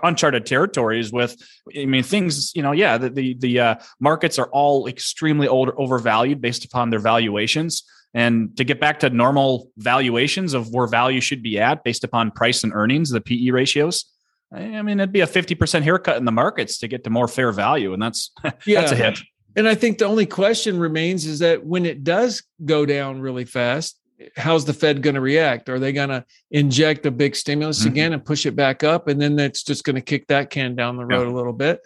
uncharted 0.04 0.46
territories 0.46 1.12
with, 1.14 1.38
I 1.78 1.86
mean, 1.86 2.04
things, 2.04 2.54
you 2.54 2.62
know, 2.62 2.74
yeah, 2.74 2.98
the, 2.98 3.10
the, 3.10 3.34
the 3.36 3.60
uh, 3.60 3.76
markets 4.02 4.38
are 4.38 4.50
all 4.52 4.88
extremely 4.88 5.48
old, 5.48 5.70
overvalued 5.78 6.42
based 6.42 6.66
upon 6.66 6.90
their 6.90 7.00
valuations. 7.00 7.84
And 8.14 8.58
to 8.58 8.64
get 8.64 8.82
back 8.82 9.00
to 9.00 9.10
normal 9.10 9.72
valuations 9.78 10.54
of 10.54 10.70
where 10.74 10.88
value 10.88 11.22
should 11.22 11.44
be 11.44 11.60
at 11.60 11.84
based 11.84 12.04
upon 12.04 12.32
price 12.32 12.64
and 12.64 12.74
earnings, 12.74 13.10
the 13.12 13.22
PE 13.22 13.52
ratios, 13.52 14.06
I 14.52 14.82
mean, 14.82 15.00
it'd 15.00 15.12
be 15.12 15.22
a 15.22 15.28
50% 15.28 15.84
haircut 15.84 16.18
in 16.18 16.26
the 16.26 16.32
markets 16.32 16.80
to 16.80 16.88
get 16.88 17.04
to 17.04 17.10
more 17.10 17.28
fair 17.28 17.52
value. 17.52 17.94
And 17.94 18.02
that's, 18.02 18.32
yeah. 18.66 18.82
that's 18.82 18.92
a 18.92 18.96
hit. 18.96 19.20
And 19.56 19.68
I 19.68 19.76
think 19.76 19.98
the 19.98 20.06
only 20.06 20.26
question 20.26 20.80
remains 20.80 21.26
is 21.26 21.40
that 21.40 21.66
when 21.66 21.86
it 21.86 22.04
does 22.04 22.44
go 22.66 22.86
down 22.86 23.20
really 23.20 23.46
fast, 23.46 24.00
how's 24.36 24.66
the 24.66 24.74
Fed 24.74 25.02
going 25.02 25.16
to 25.16 25.22
react? 25.22 25.70
Are 25.70 25.80
they 25.80 25.92
going 25.92 26.10
to 26.10 26.26
inject 26.52 27.06
a 27.06 27.12
big 27.12 27.36
stimulus 27.36 27.80
mm-hmm. 27.80 27.90
again 27.90 28.14
and 28.14 28.26
push 28.26 28.46
it 28.46 28.56
back 28.56 28.84
up? 28.84 29.08
And 29.08 29.22
then 29.22 29.36
that's 29.36 29.64
just 29.64 29.84
going 29.84 29.96
to 29.96 30.02
kick 30.02 30.28
that 30.28 30.50
can 30.50 30.76
down 30.76 30.98
the 30.98 31.06
road 31.06 31.28
yeah. 31.28 31.34
a 31.34 31.36
little 31.36 31.54
bit. 31.54 31.82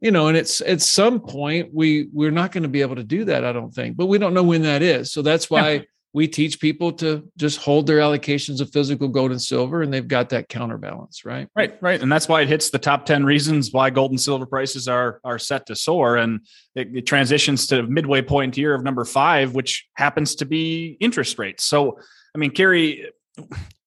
You 0.00 0.10
know, 0.10 0.28
and 0.28 0.36
it's 0.36 0.60
at 0.60 0.82
some 0.82 1.20
point 1.20 1.70
we 1.72 2.08
we're 2.12 2.30
not 2.30 2.52
going 2.52 2.64
to 2.64 2.68
be 2.68 2.82
able 2.82 2.96
to 2.96 3.04
do 3.04 3.24
that, 3.24 3.46
I 3.46 3.52
don't 3.52 3.74
think, 3.74 3.96
but 3.96 4.06
we 4.06 4.18
don't 4.18 4.34
know 4.34 4.42
when 4.42 4.62
that 4.62 4.82
is. 4.82 5.10
So 5.10 5.22
that's 5.22 5.48
why 5.48 5.70
yeah 5.70 5.82
we 6.12 6.26
teach 6.26 6.60
people 6.60 6.92
to 6.92 7.30
just 7.36 7.58
hold 7.58 7.86
their 7.86 7.98
allocations 7.98 8.60
of 8.60 8.72
physical 8.72 9.06
gold 9.06 9.30
and 9.30 9.42
silver 9.42 9.82
and 9.82 9.92
they've 9.92 10.08
got 10.08 10.30
that 10.30 10.48
counterbalance 10.48 11.24
right 11.24 11.48
right 11.54 11.76
right 11.82 12.00
and 12.00 12.10
that's 12.10 12.28
why 12.28 12.40
it 12.40 12.48
hits 12.48 12.70
the 12.70 12.78
top 12.78 13.04
10 13.04 13.24
reasons 13.24 13.70
why 13.72 13.90
gold 13.90 14.10
and 14.10 14.20
silver 14.20 14.46
prices 14.46 14.88
are 14.88 15.20
are 15.24 15.38
set 15.38 15.66
to 15.66 15.76
soar 15.76 16.16
and 16.16 16.40
it, 16.74 16.88
it 16.94 17.06
transitions 17.06 17.66
to 17.66 17.82
midway 17.82 18.22
point 18.22 18.54
here 18.54 18.74
of 18.74 18.82
number 18.82 19.04
five 19.04 19.54
which 19.54 19.86
happens 19.94 20.34
to 20.34 20.46
be 20.46 20.96
interest 21.00 21.38
rates 21.38 21.64
so 21.64 21.98
i 22.34 22.38
mean 22.38 22.50
Kerry 22.50 23.10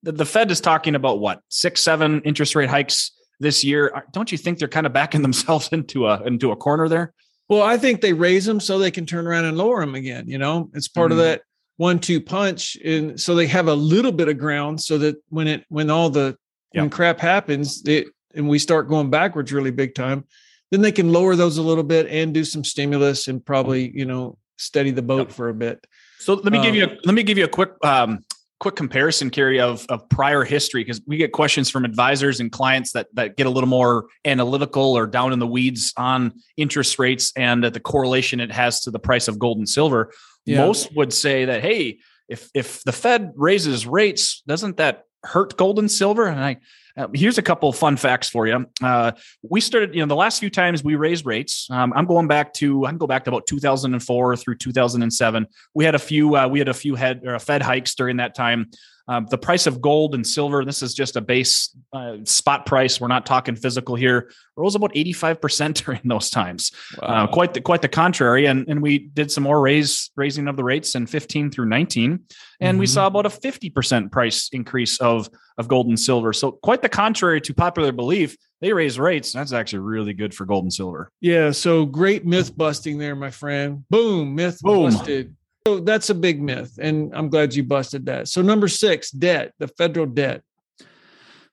the, 0.04 0.12
the 0.12 0.26
fed 0.26 0.52
is 0.52 0.62
talking 0.62 0.96
about 0.96 1.20
what 1.20 1.42
six 1.50 1.82
seven 1.82 2.22
interest 2.22 2.56
rate 2.56 2.70
hikes 2.70 3.12
this 3.40 3.64
year 3.64 4.04
don't 4.12 4.32
you 4.32 4.38
think 4.38 4.60
they're 4.60 4.68
kind 4.68 4.86
of 4.86 4.94
backing 4.94 5.22
themselves 5.24 5.70
into 5.72 6.08
a 6.08 6.22
into 6.24 6.52
a 6.52 6.56
corner 6.56 6.88
there 6.88 7.14
well, 7.50 7.64
I 7.64 7.78
think 7.78 8.02
they 8.02 8.14
raise 8.14 8.46
them 8.46 8.60
so 8.60 8.78
they 8.78 8.92
can 8.92 9.08
turn 9.08 9.26
around 9.26 9.46
and 9.46 9.58
lower 9.58 9.80
them 9.82 9.96
again. 9.96 10.28
You 10.28 10.38
know, 10.38 10.70
it's 10.76 10.88
part 10.88 11.10
mm-hmm. 11.10 11.20
of 11.20 11.26
that 11.26 11.42
one 11.80 11.98
two 11.98 12.20
punch 12.20 12.76
and 12.84 13.18
so 13.18 13.34
they 13.34 13.48
have 13.48 13.70
a 13.70 13.74
little 13.74 14.12
bit 14.12 14.28
of 14.28 14.38
ground 14.38 14.82
so 14.82 14.98
that 14.98 15.16
when 15.30 15.48
it 15.48 15.64
when 15.70 15.90
all 15.90 16.10
the 16.10 16.38
yeah. 16.74 16.82
when 16.82 16.90
crap 16.90 17.22
happens 17.22 17.82
it 17.86 18.08
and 18.36 18.50
we 18.50 18.60
start 18.60 18.90
going 18.90 19.10
backwards 19.10 19.54
really 19.54 19.72
big 19.72 19.96
time 19.96 20.26
then 20.72 20.82
they 20.82 20.92
can 20.92 21.14
lower 21.14 21.38
those 21.38 21.58
a 21.58 21.62
little 21.62 21.86
bit 21.86 22.06
and 22.08 22.34
do 22.34 22.44
some 22.44 22.66
stimulus 22.66 23.30
and 23.30 23.46
probably 23.46 23.90
you 23.98 24.04
know 24.04 24.38
steady 24.58 24.92
the 24.92 25.02
boat 25.02 25.30
yeah. 25.30 25.34
for 25.34 25.48
a 25.48 25.54
bit 25.54 25.88
so 26.20 26.34
let 26.34 26.52
me 26.52 26.58
um, 26.58 26.66
give 26.66 26.76
you 26.76 26.84
a, 26.84 26.90
um, 26.90 26.98
let 27.06 27.16
me 27.16 27.24
give 27.24 27.38
you 27.38 27.46
a 27.46 27.48
quick 27.48 27.72
um 27.86 28.20
quick 28.60 28.76
comparison 28.76 29.30
Kerry 29.30 29.60
of 29.60 29.86
of 29.90 30.08
prior 30.10 30.44
history 30.44 30.84
because 30.84 31.02
we 31.08 31.18
get 31.18 31.32
questions 31.32 31.70
from 31.70 31.86
advisors 31.86 32.40
and 32.40 32.52
clients 32.52 32.92
that 32.94 33.08
that 33.14 33.38
get 33.38 33.48
a 33.48 33.50
little 33.50 33.70
more 33.70 34.08
analytical 34.26 34.98
or 34.98 35.08
down 35.08 35.34
in 35.34 35.40
the 35.40 35.48
weeds 35.48 35.94
on 35.98 36.34
interest 36.58 37.00
rates 37.00 37.32
and 37.36 37.64
the 37.64 37.80
correlation 37.80 38.40
it 38.40 38.52
has 38.52 38.82
to 38.82 38.92
the 38.92 39.00
price 39.00 39.28
of 39.28 39.40
gold 39.40 39.58
and 39.58 39.70
silver 39.70 40.12
yeah. 40.46 40.58
most 40.58 40.96
would 40.96 41.14
say 41.14 41.46
that 41.46 41.62
hey 41.62 42.00
if 42.30 42.50
if 42.54 42.84
the 42.84 42.92
Fed 42.92 43.34
raises 43.36 43.86
rates, 43.86 44.42
doesn't 44.48 44.78
that 44.78 45.06
hurt 45.24 45.58
gold 45.58 45.80
and 45.80 45.92
silver? 45.92 46.28
And 46.28 46.40
I 46.40 46.58
uh, 47.00 47.08
here's 47.14 47.38
a 47.38 47.42
couple 47.42 47.72
fun 47.72 47.96
facts 47.96 48.30
for 48.30 48.46
you. 48.46 48.66
Uh, 48.84 49.14
we 49.42 49.62
started, 49.62 49.96
you 49.96 50.02
know, 50.02 50.08
the 50.08 50.16
last 50.16 50.40
few 50.40 50.50
times 50.50 50.84
we 50.84 50.96
raised 50.96 51.26
rates. 51.26 51.68
Um, 51.72 51.94
I'm 51.96 52.06
going 52.06 52.28
back 52.28 52.54
to 52.56 52.86
I 52.86 52.90
can 52.90 52.98
go 52.98 53.08
back 53.08 53.24
to 53.24 53.30
about 53.30 53.48
2004 53.48 54.36
through 54.36 54.56
2007. 54.56 55.48
We 55.74 55.86
had 55.86 55.96
a 55.96 56.00
few 56.00 56.36
uh, 56.36 56.48
we 56.50 56.60
had 56.60 56.68
a 56.68 56.74
few 56.74 56.96
head 56.96 57.22
or 57.26 57.40
Fed 57.40 57.62
hikes 57.62 57.96
during 57.96 58.18
that 58.18 58.36
time. 58.36 58.70
Um, 59.10 59.26
the 59.32 59.40
price 59.40 59.66
of 59.66 59.82
gold 59.82 60.14
and 60.14 60.26
silver, 60.26 60.64
this 60.64 60.84
is 60.84 60.94
just 60.94 61.16
a 61.16 61.22
base 61.22 61.76
uh, 61.94 62.18
spot 62.26 62.68
price. 62.68 63.02
We're 63.02 63.08
not 63.08 63.26
talking 63.26 63.56
physical 63.56 63.96
here. 63.96 64.32
Rose 64.56 64.76
about 64.76 64.94
85% 64.94 65.74
during 65.86 66.02
those 66.06 66.30
times. 66.30 66.72
Uh, 66.94 67.08
wow. 67.08 67.24
Uh, 67.24 67.28
quite 67.28 67.56
the 67.56 67.62
quite 67.62 67.82
the 67.82 67.88
contrary. 67.88 68.46
And, 68.46 68.68
and 68.70 68.84
we 68.84 69.00
did 69.00 69.32
some 69.32 69.44
more 69.44 69.60
raise 69.60 70.12
raising 70.16 70.48
of 70.48 70.58
the 70.58 70.64
rates 70.64 70.94
in 70.94 71.08
15 71.08 71.50
through 71.50 71.66
19. 71.66 72.20
And 72.62 72.76
mm-hmm. 72.76 72.80
we 72.80 72.86
saw 72.86 73.08
about 73.08 73.26
a 73.26 73.30
50% 73.30 74.12
price 74.12 74.50
increase 74.52 75.02
of, 75.02 75.28
of 75.58 75.68
gold 75.68 75.88
and 75.88 76.00
silver. 76.00 76.32
So 76.32 76.52
quite 76.52 76.84
the 76.84 76.90
contrary 76.90 77.42
to 77.42 77.54
popular 77.54 77.92
belief. 77.92 78.38
They 78.62 78.74
raise 78.74 79.00
rates. 79.00 79.32
That's 79.32 79.54
actually 79.54 79.80
really 79.80 80.14
good 80.14 80.36
for 80.36 80.46
gold 80.46 80.66
and 80.66 80.74
silver. 80.74 81.10
Yeah. 81.20 81.52
So 81.52 81.86
great 81.86 82.26
myth 82.26 82.56
busting 82.56 83.00
there, 83.00 83.16
my 83.16 83.32
friend. 83.32 83.86
Boom, 83.90 84.36
myth 84.36 84.60
Boom. 84.62 84.92
busted. 84.92 85.36
So 85.68 85.80
that's 85.80 86.10
a 86.10 86.16
big 86.16 86.42
myth, 86.42 86.80
and 86.82 87.14
I'm 87.14 87.30
glad 87.30 87.54
you 87.54 87.64
busted 87.64 88.06
that. 88.06 88.28
So 88.28 88.42
number 88.42 88.68
six, 88.68 89.12
debt, 89.12 89.54
the 89.60 89.68
federal 89.68 90.06
debt. 90.06 90.42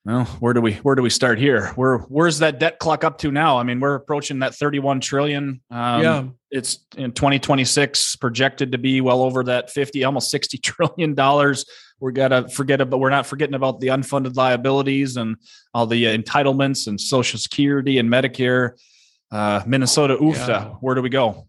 Well, 0.06 0.24
where 0.38 0.54
do 0.54 0.60
we 0.60 0.74
where 0.74 0.94
do 0.94 1.02
we 1.02 1.10
start 1.10 1.36
here? 1.40 1.72
Where 1.74 1.98
where's 1.98 2.38
that 2.38 2.60
debt 2.60 2.78
clock 2.78 3.02
up 3.02 3.18
to 3.18 3.32
now? 3.32 3.58
I 3.58 3.64
mean, 3.64 3.80
we're 3.80 3.96
approaching 3.96 4.38
that 4.38 4.54
31 4.54 5.00
trillion. 5.00 5.60
Um, 5.68 6.02
yeah, 6.02 6.24
it's 6.52 6.78
in 6.96 7.10
2026 7.10 8.14
projected 8.16 8.70
to 8.70 8.78
be 8.78 9.00
well 9.00 9.22
over 9.22 9.42
that 9.44 9.70
50, 9.70 10.04
almost 10.04 10.30
60 10.30 10.58
trillion 10.62 11.14
dollars. 11.14 11.66
We 11.98 12.12
got 12.12 12.28
to 12.28 12.48
forget 12.48 12.80
about. 12.80 13.00
We're 13.00 13.10
not 13.10 13.26
forgetting 13.26 13.56
about 13.56 13.80
the 13.80 13.88
unfunded 13.88 14.36
liabilities 14.36 15.16
and 15.16 15.36
all 15.74 15.88
the 15.88 16.04
entitlements 16.04 16.86
and 16.86 17.00
Social 17.00 17.40
Security 17.40 17.98
and 17.98 18.08
Medicare. 18.08 18.72
Uh, 19.32 19.62
Minnesota, 19.66 20.16
oofta. 20.18 20.48
Yeah. 20.48 20.64
Where 20.80 20.94
do 20.94 21.02
we 21.02 21.08
go? 21.08 21.48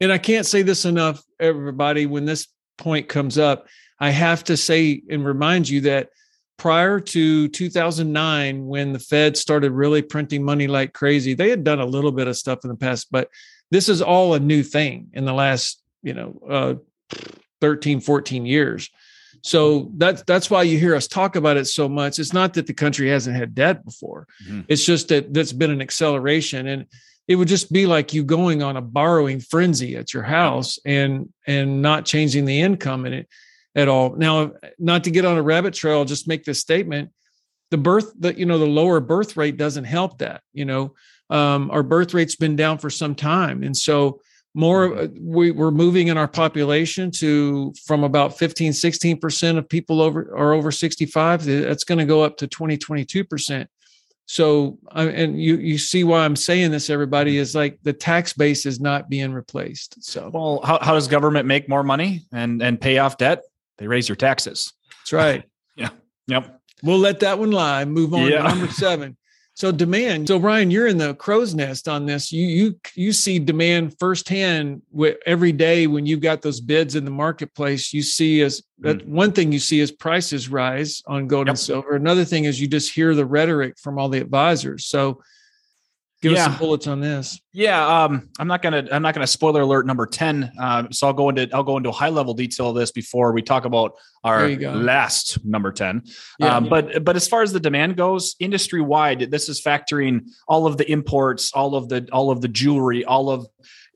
And 0.00 0.12
I 0.12 0.18
can't 0.18 0.46
say 0.46 0.62
this 0.62 0.84
enough, 0.84 1.22
everybody, 1.38 2.06
when 2.06 2.24
this 2.24 2.48
point 2.78 3.08
comes 3.08 3.38
up, 3.38 3.66
I 3.98 4.10
have 4.10 4.44
to 4.44 4.56
say 4.56 5.02
and 5.08 5.24
remind 5.24 5.68
you 5.68 5.82
that 5.82 6.10
prior 6.56 7.00
to 7.00 7.48
2009, 7.48 8.66
when 8.66 8.92
the 8.92 8.98
Fed 8.98 9.36
started 9.36 9.72
really 9.72 10.02
printing 10.02 10.42
money 10.42 10.66
like 10.66 10.92
crazy, 10.92 11.34
they 11.34 11.50
had 11.50 11.64
done 11.64 11.80
a 11.80 11.86
little 11.86 12.12
bit 12.12 12.28
of 12.28 12.36
stuff 12.36 12.60
in 12.64 12.70
the 12.70 12.76
past, 12.76 13.08
but 13.10 13.28
this 13.70 13.88
is 13.88 14.02
all 14.02 14.34
a 14.34 14.40
new 14.40 14.62
thing 14.62 15.08
in 15.12 15.24
the 15.24 15.32
last, 15.32 15.82
you 16.02 16.14
know, 16.14 16.40
uh, 16.48 16.74
13, 17.60 18.00
14 18.00 18.46
years. 18.46 18.90
So 19.42 19.90
that's 19.96 20.22
that's 20.22 20.48
why 20.48 20.62
you 20.62 20.78
hear 20.78 20.94
us 20.94 21.06
talk 21.06 21.36
about 21.36 21.58
it 21.58 21.66
so 21.66 21.86
much. 21.86 22.18
It's 22.18 22.32
not 22.32 22.54
that 22.54 22.66
the 22.66 22.72
country 22.72 23.10
hasn't 23.10 23.36
had 23.36 23.54
debt 23.54 23.84
before. 23.84 24.26
Mm-hmm. 24.46 24.62
It's 24.68 24.84
just 24.84 25.08
that 25.08 25.34
that's 25.34 25.52
been 25.52 25.70
an 25.70 25.82
acceleration. 25.82 26.66
And 26.66 26.86
it 27.26 27.36
would 27.36 27.48
just 27.48 27.72
be 27.72 27.86
like 27.86 28.12
you 28.12 28.22
going 28.22 28.62
on 28.62 28.76
a 28.76 28.82
borrowing 28.82 29.40
frenzy 29.40 29.96
at 29.96 30.12
your 30.12 30.22
house 30.22 30.78
and 30.84 31.32
and 31.46 31.80
not 31.82 32.04
changing 32.04 32.44
the 32.44 32.60
income 32.60 33.06
in 33.06 33.12
it 33.12 33.28
at 33.74 33.88
all. 33.88 34.14
Now 34.16 34.52
not 34.78 35.04
to 35.04 35.10
get 35.10 35.24
on 35.24 35.36
a 35.36 35.42
rabbit 35.42 35.74
trail 35.74 36.04
just 36.04 36.28
make 36.28 36.44
this 36.44 36.60
statement. 36.60 37.10
The 37.70 37.78
birth 37.78 38.12
that 38.20 38.38
you 38.38 38.46
know 38.46 38.58
the 38.58 38.66
lower 38.66 39.00
birth 39.00 39.36
rate 39.36 39.56
doesn't 39.56 39.84
help 39.84 40.18
that 40.18 40.42
you 40.52 40.64
know? 40.64 40.94
Um, 41.30 41.70
our 41.70 41.82
birth 41.82 42.12
rate's 42.12 42.36
been 42.36 42.54
down 42.54 42.76
for 42.78 42.90
some 42.90 43.14
time. 43.14 43.62
And 43.62 43.74
so 43.74 44.20
more 44.54 44.88
mm-hmm. 44.88 45.04
uh, 45.04 45.20
we, 45.20 45.50
we're 45.50 45.70
moving 45.70 46.08
in 46.08 46.16
our 46.16 46.28
population 46.28 47.10
to 47.10 47.74
from 47.84 48.04
about 48.04 48.38
15 48.38 48.72
16% 48.72 49.58
of 49.58 49.68
people 49.68 50.00
over 50.00 50.36
are 50.36 50.52
over 50.52 50.70
65 50.70 51.44
that's 51.44 51.84
going 51.84 51.98
to 51.98 52.04
go 52.04 52.22
up 52.22 52.36
to 52.38 52.46
20 52.46 52.76
22% 52.76 53.66
so, 54.26 54.78
and 54.92 55.40
you 55.40 55.56
you 55.58 55.76
see 55.76 56.02
why 56.02 56.24
I'm 56.24 56.36
saying 56.36 56.70
this, 56.70 56.88
everybody 56.88 57.36
is 57.36 57.54
like 57.54 57.78
the 57.82 57.92
tax 57.92 58.32
base 58.32 58.64
is 58.64 58.80
not 58.80 59.10
being 59.10 59.32
replaced. 59.32 60.02
So, 60.02 60.30
well, 60.32 60.60
how, 60.64 60.78
how 60.80 60.94
does 60.94 61.08
government 61.08 61.46
make 61.46 61.68
more 61.68 61.82
money 61.82 62.22
and 62.32 62.62
and 62.62 62.80
pay 62.80 62.98
off 62.98 63.18
debt? 63.18 63.42
They 63.78 63.86
raise 63.86 64.08
your 64.08 64.16
taxes. 64.16 64.72
That's 65.00 65.12
right. 65.12 65.44
yeah. 65.76 65.90
Yep. 66.28 66.60
We'll 66.82 66.98
let 66.98 67.20
that 67.20 67.38
one 67.38 67.50
lie. 67.50 67.84
Move 67.84 68.14
on 68.14 68.30
yeah. 68.30 68.42
to 68.42 68.48
number 68.48 68.68
seven. 68.68 69.16
So 69.56 69.70
demand. 69.70 70.26
So 70.26 70.38
Ryan, 70.38 70.72
you're 70.72 70.88
in 70.88 70.98
the 70.98 71.14
crow's 71.14 71.54
nest 71.54 71.86
on 71.86 72.06
this. 72.06 72.32
You 72.32 72.46
you 72.46 72.80
you 72.96 73.12
see 73.12 73.38
demand 73.38 73.96
firsthand 74.00 74.82
with 74.90 75.16
every 75.26 75.52
day 75.52 75.86
when 75.86 76.06
you've 76.06 76.20
got 76.20 76.42
those 76.42 76.60
bids 76.60 76.96
in 76.96 77.04
the 77.04 77.12
marketplace. 77.12 77.92
You 77.92 78.02
see 78.02 78.42
as 78.42 78.62
that 78.80 78.98
mm. 78.98 79.06
one 79.06 79.30
thing 79.30 79.52
you 79.52 79.60
see 79.60 79.78
is 79.78 79.92
prices 79.92 80.48
rise 80.48 81.02
on 81.06 81.28
gold 81.28 81.46
yep. 81.46 81.52
and 81.52 81.58
silver. 81.58 81.94
Another 81.94 82.24
thing 82.24 82.44
is 82.44 82.60
you 82.60 82.66
just 82.66 82.92
hear 82.92 83.14
the 83.14 83.24
rhetoric 83.24 83.78
from 83.78 83.96
all 83.96 84.08
the 84.08 84.20
advisors. 84.20 84.86
So 84.86 85.22
Give 86.24 86.32
yeah. 86.32 86.38
us 86.38 86.44
some 86.46 86.56
bullets 86.56 86.86
on 86.86 87.00
this. 87.00 87.38
Yeah, 87.52 87.86
um, 87.86 88.30
I'm 88.38 88.48
not 88.48 88.62
gonna 88.62 88.88
I'm 88.90 89.02
not 89.02 89.12
gonna 89.12 89.26
spoiler 89.26 89.60
alert 89.60 89.84
number 89.84 90.06
ten. 90.06 90.50
Uh, 90.58 90.84
so 90.90 91.06
I'll 91.06 91.12
go 91.12 91.28
into 91.28 91.46
I'll 91.52 91.62
go 91.62 91.76
into 91.76 91.92
high 91.92 92.08
level 92.08 92.32
detail 92.32 92.70
of 92.70 92.76
this 92.76 92.90
before 92.90 93.32
we 93.32 93.42
talk 93.42 93.66
about 93.66 93.92
our 94.24 94.48
last 94.48 95.44
number 95.44 95.70
ten. 95.70 96.00
Yeah, 96.38 96.56
um, 96.56 96.64
yeah. 96.64 96.70
But 96.70 97.04
but 97.04 97.16
as 97.16 97.28
far 97.28 97.42
as 97.42 97.52
the 97.52 97.60
demand 97.60 97.98
goes, 97.98 98.36
industry 98.40 98.80
wide, 98.80 99.30
this 99.30 99.50
is 99.50 99.60
factoring 99.60 100.30
all 100.48 100.66
of 100.66 100.78
the 100.78 100.90
imports, 100.90 101.52
all 101.52 101.74
of 101.74 101.90
the 101.90 102.08
all 102.10 102.30
of 102.30 102.40
the 102.40 102.48
jewelry, 102.48 103.04
all 103.04 103.28
of 103.28 103.46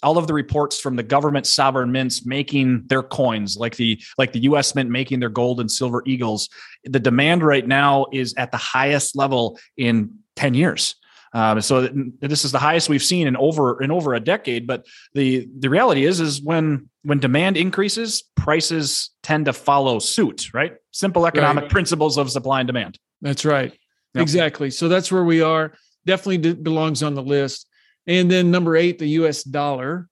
all 0.02 0.18
of 0.18 0.26
the 0.26 0.34
reports 0.34 0.78
from 0.78 0.96
the 0.96 1.02
government 1.02 1.46
sovereign 1.46 1.90
mints 1.90 2.26
making 2.26 2.86
their 2.88 3.02
coins 3.02 3.56
like 3.56 3.76
the 3.76 3.98
like 4.18 4.32
the 4.32 4.40
US 4.40 4.74
mint 4.74 4.90
making 4.90 5.20
their 5.20 5.30
gold 5.30 5.60
and 5.60 5.72
silver 5.72 6.02
eagles 6.06 6.50
the 6.84 7.00
demand 7.00 7.42
right 7.42 7.66
now 7.66 8.06
is 8.12 8.32
at 8.34 8.52
the 8.52 8.58
highest 8.58 9.16
level 9.16 9.58
in 9.76 10.10
10 10.36 10.54
years 10.54 10.94
um, 11.32 11.60
so 11.60 11.88
this 12.20 12.44
is 12.44 12.52
the 12.52 12.58
highest 12.58 12.88
we've 12.88 13.02
seen 13.02 13.26
in 13.26 13.36
over 13.36 13.82
in 13.82 13.90
over 13.90 14.14
a 14.14 14.20
decade. 14.20 14.66
But 14.66 14.86
the 15.14 15.48
the 15.58 15.68
reality 15.68 16.04
is 16.04 16.20
is 16.20 16.42
when 16.42 16.88
when 17.02 17.18
demand 17.18 17.56
increases, 17.56 18.24
prices 18.36 19.10
tend 19.22 19.46
to 19.46 19.52
follow 19.52 19.98
suit. 19.98 20.52
Right? 20.54 20.74
Simple 20.90 21.26
economic 21.26 21.62
right. 21.62 21.70
principles 21.70 22.18
of 22.18 22.30
supply 22.30 22.60
and 22.60 22.66
demand. 22.66 22.98
That's 23.20 23.44
right. 23.44 23.72
Yep. 24.14 24.22
Exactly. 24.22 24.70
So 24.70 24.88
that's 24.88 25.12
where 25.12 25.24
we 25.24 25.42
are. 25.42 25.74
Definitely 26.06 26.54
belongs 26.54 27.02
on 27.02 27.14
the 27.14 27.22
list. 27.22 27.66
And 28.06 28.30
then 28.30 28.50
number 28.50 28.76
eight, 28.76 28.98
the 28.98 29.08
U.S. 29.08 29.42
dollar. 29.42 30.08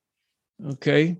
Okay, 0.64 1.16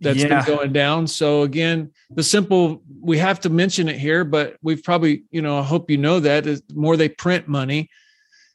that's 0.00 0.18
yeah. 0.18 0.44
been 0.44 0.56
going 0.56 0.72
down. 0.72 1.06
So 1.06 1.42
again, 1.42 1.92
the 2.10 2.22
simple 2.22 2.82
we 3.00 3.18
have 3.18 3.40
to 3.40 3.50
mention 3.50 3.88
it 3.88 3.98
here, 3.98 4.24
but 4.24 4.56
we've 4.62 4.82
probably, 4.82 5.24
you 5.30 5.42
know, 5.42 5.58
I 5.58 5.62
hope 5.62 5.90
you 5.90 5.96
know 5.96 6.20
that 6.20 6.46
is 6.46 6.62
more 6.72 6.96
they 6.96 7.08
print 7.08 7.48
money, 7.48 7.88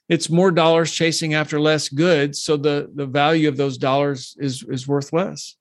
it's 0.08 0.30
more 0.30 0.50
dollars 0.50 0.90
chasing 0.90 1.34
after 1.34 1.60
less 1.60 1.88
goods 1.88 2.40
so 2.42 2.56
the 2.56 2.90
the 2.94 3.06
value 3.06 3.48
of 3.48 3.56
those 3.56 3.78
dollars 3.78 4.36
is 4.38 4.62
is 4.64 4.88
worth 4.88 5.12
less. 5.12 5.56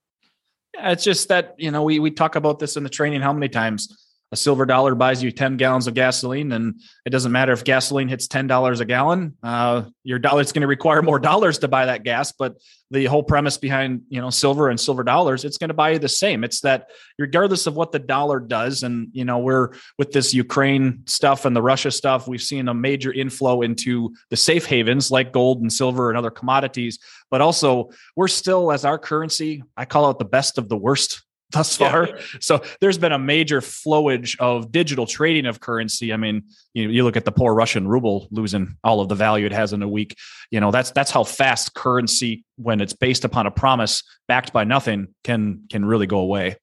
It's 0.79 1.03
just 1.03 1.29
that 1.29 1.55
you 1.57 1.71
know 1.71 1.83
we 1.83 1.99
we 1.99 2.11
talk 2.11 2.35
about 2.35 2.59
this 2.59 2.77
in 2.77 2.83
the 2.83 2.89
training 2.89 3.21
how 3.21 3.33
many 3.33 3.49
times 3.49 4.06
a 4.31 4.35
silver 4.35 4.65
dollar 4.65 4.93
buys 4.95 5.23
you 5.23 5.31
10 5.31 5.57
gallons 5.57 5.87
of 5.87 5.93
gasoline 5.93 6.51
and 6.51 6.81
it 7.05 7.11
doesn't 7.11 7.31
matter 7.31 7.53
if 7.53 7.63
gasoline 7.63 8.07
hits 8.07 8.27
$10 8.27 8.79
a 8.79 8.85
gallon 8.85 9.35
uh, 9.43 9.83
your 10.03 10.19
dollar 10.19 10.41
it's 10.41 10.51
going 10.51 10.61
to 10.61 10.67
require 10.67 11.01
more 11.01 11.19
dollars 11.27 11.59
to 11.59 11.67
buy 11.67 11.85
that 11.85 12.03
gas 12.03 12.31
but 12.31 12.55
the 12.91 13.05
whole 13.05 13.23
premise 13.23 13.57
behind 13.57 14.01
you 14.09 14.21
know 14.21 14.29
silver 14.29 14.69
and 14.69 14.79
silver 14.79 15.03
dollars 15.03 15.43
it's 15.43 15.57
going 15.57 15.69
to 15.69 15.73
buy 15.73 15.91
you 15.91 15.99
the 15.99 16.07
same. 16.07 16.43
It's 16.43 16.61
that 16.61 16.89
regardless 17.19 17.67
of 17.67 17.75
what 17.75 17.91
the 17.91 17.99
dollar 17.99 18.39
does 18.39 18.83
and 18.83 19.09
you 19.11 19.25
know 19.25 19.39
we're 19.39 19.73
with 19.97 20.11
this 20.11 20.33
ukraine 20.33 21.03
stuff 21.05 21.45
and 21.45 21.55
the 21.55 21.61
russia 21.61 21.91
stuff 21.91 22.27
we've 22.27 22.41
seen 22.41 22.67
a 22.67 22.73
major 22.73 23.11
inflow 23.11 23.61
into 23.61 24.13
the 24.29 24.37
safe 24.37 24.65
havens 24.65 25.11
like 25.11 25.33
gold 25.33 25.61
and 25.61 25.71
silver 25.71 26.09
and 26.09 26.17
other 26.17 26.29
commodities 26.29 26.99
but 27.29 27.41
also 27.41 27.89
we're 28.15 28.27
still 28.27 28.71
as 28.71 28.85
our 28.85 28.97
currency 28.97 29.63
i 29.75 29.85
call 29.85 30.09
it 30.09 30.19
the 30.19 30.25
best 30.25 30.57
of 30.57 30.69
the 30.69 30.77
worst 30.77 31.23
thus 31.51 31.77
far. 31.77 32.07
Yeah. 32.07 32.21
So 32.39 32.61
there's 32.81 32.97
been 32.97 33.11
a 33.11 33.19
major 33.19 33.61
flowage 33.61 34.37
of 34.39 34.71
digital 34.71 35.05
trading 35.05 35.45
of 35.45 35.59
currency. 35.59 36.13
I 36.13 36.17
mean, 36.17 36.43
you 36.73 36.89
you 36.89 37.03
look 37.03 37.17
at 37.17 37.25
the 37.25 37.31
poor 37.31 37.53
Russian 37.53 37.87
ruble 37.87 38.27
losing 38.31 38.75
all 38.83 39.01
of 39.01 39.09
the 39.09 39.15
value 39.15 39.45
it 39.45 39.53
has 39.53 39.73
in 39.73 39.81
a 39.81 39.87
week. 39.87 40.15
You 40.51 40.59
know, 40.59 40.71
that's 40.71 40.91
that's 40.91 41.11
how 41.11 41.23
fast 41.23 41.73
currency, 41.73 42.45
when 42.57 42.81
it's 42.81 42.93
based 42.93 43.23
upon 43.23 43.47
a 43.47 43.51
promise 43.51 44.03
backed 44.27 44.53
by 44.53 44.63
nothing, 44.63 45.07
can 45.23 45.63
can 45.69 45.85
really 45.85 46.07
go 46.07 46.19
away. 46.19 46.57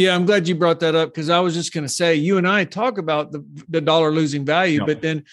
Yeah, 0.00 0.14
I'm 0.14 0.24
glad 0.24 0.48
you 0.48 0.54
brought 0.54 0.80
that 0.80 0.94
up 0.94 1.10
because 1.10 1.28
I 1.28 1.40
was 1.40 1.52
just 1.52 1.74
going 1.74 1.84
to 1.84 1.92
say 1.92 2.14
you 2.14 2.38
and 2.38 2.48
I 2.48 2.64
talk 2.64 2.96
about 2.96 3.32
the, 3.32 3.44
the 3.68 3.82
dollar 3.82 4.10
losing 4.10 4.46
value, 4.46 4.86
but 4.86 5.02
then 5.02 5.24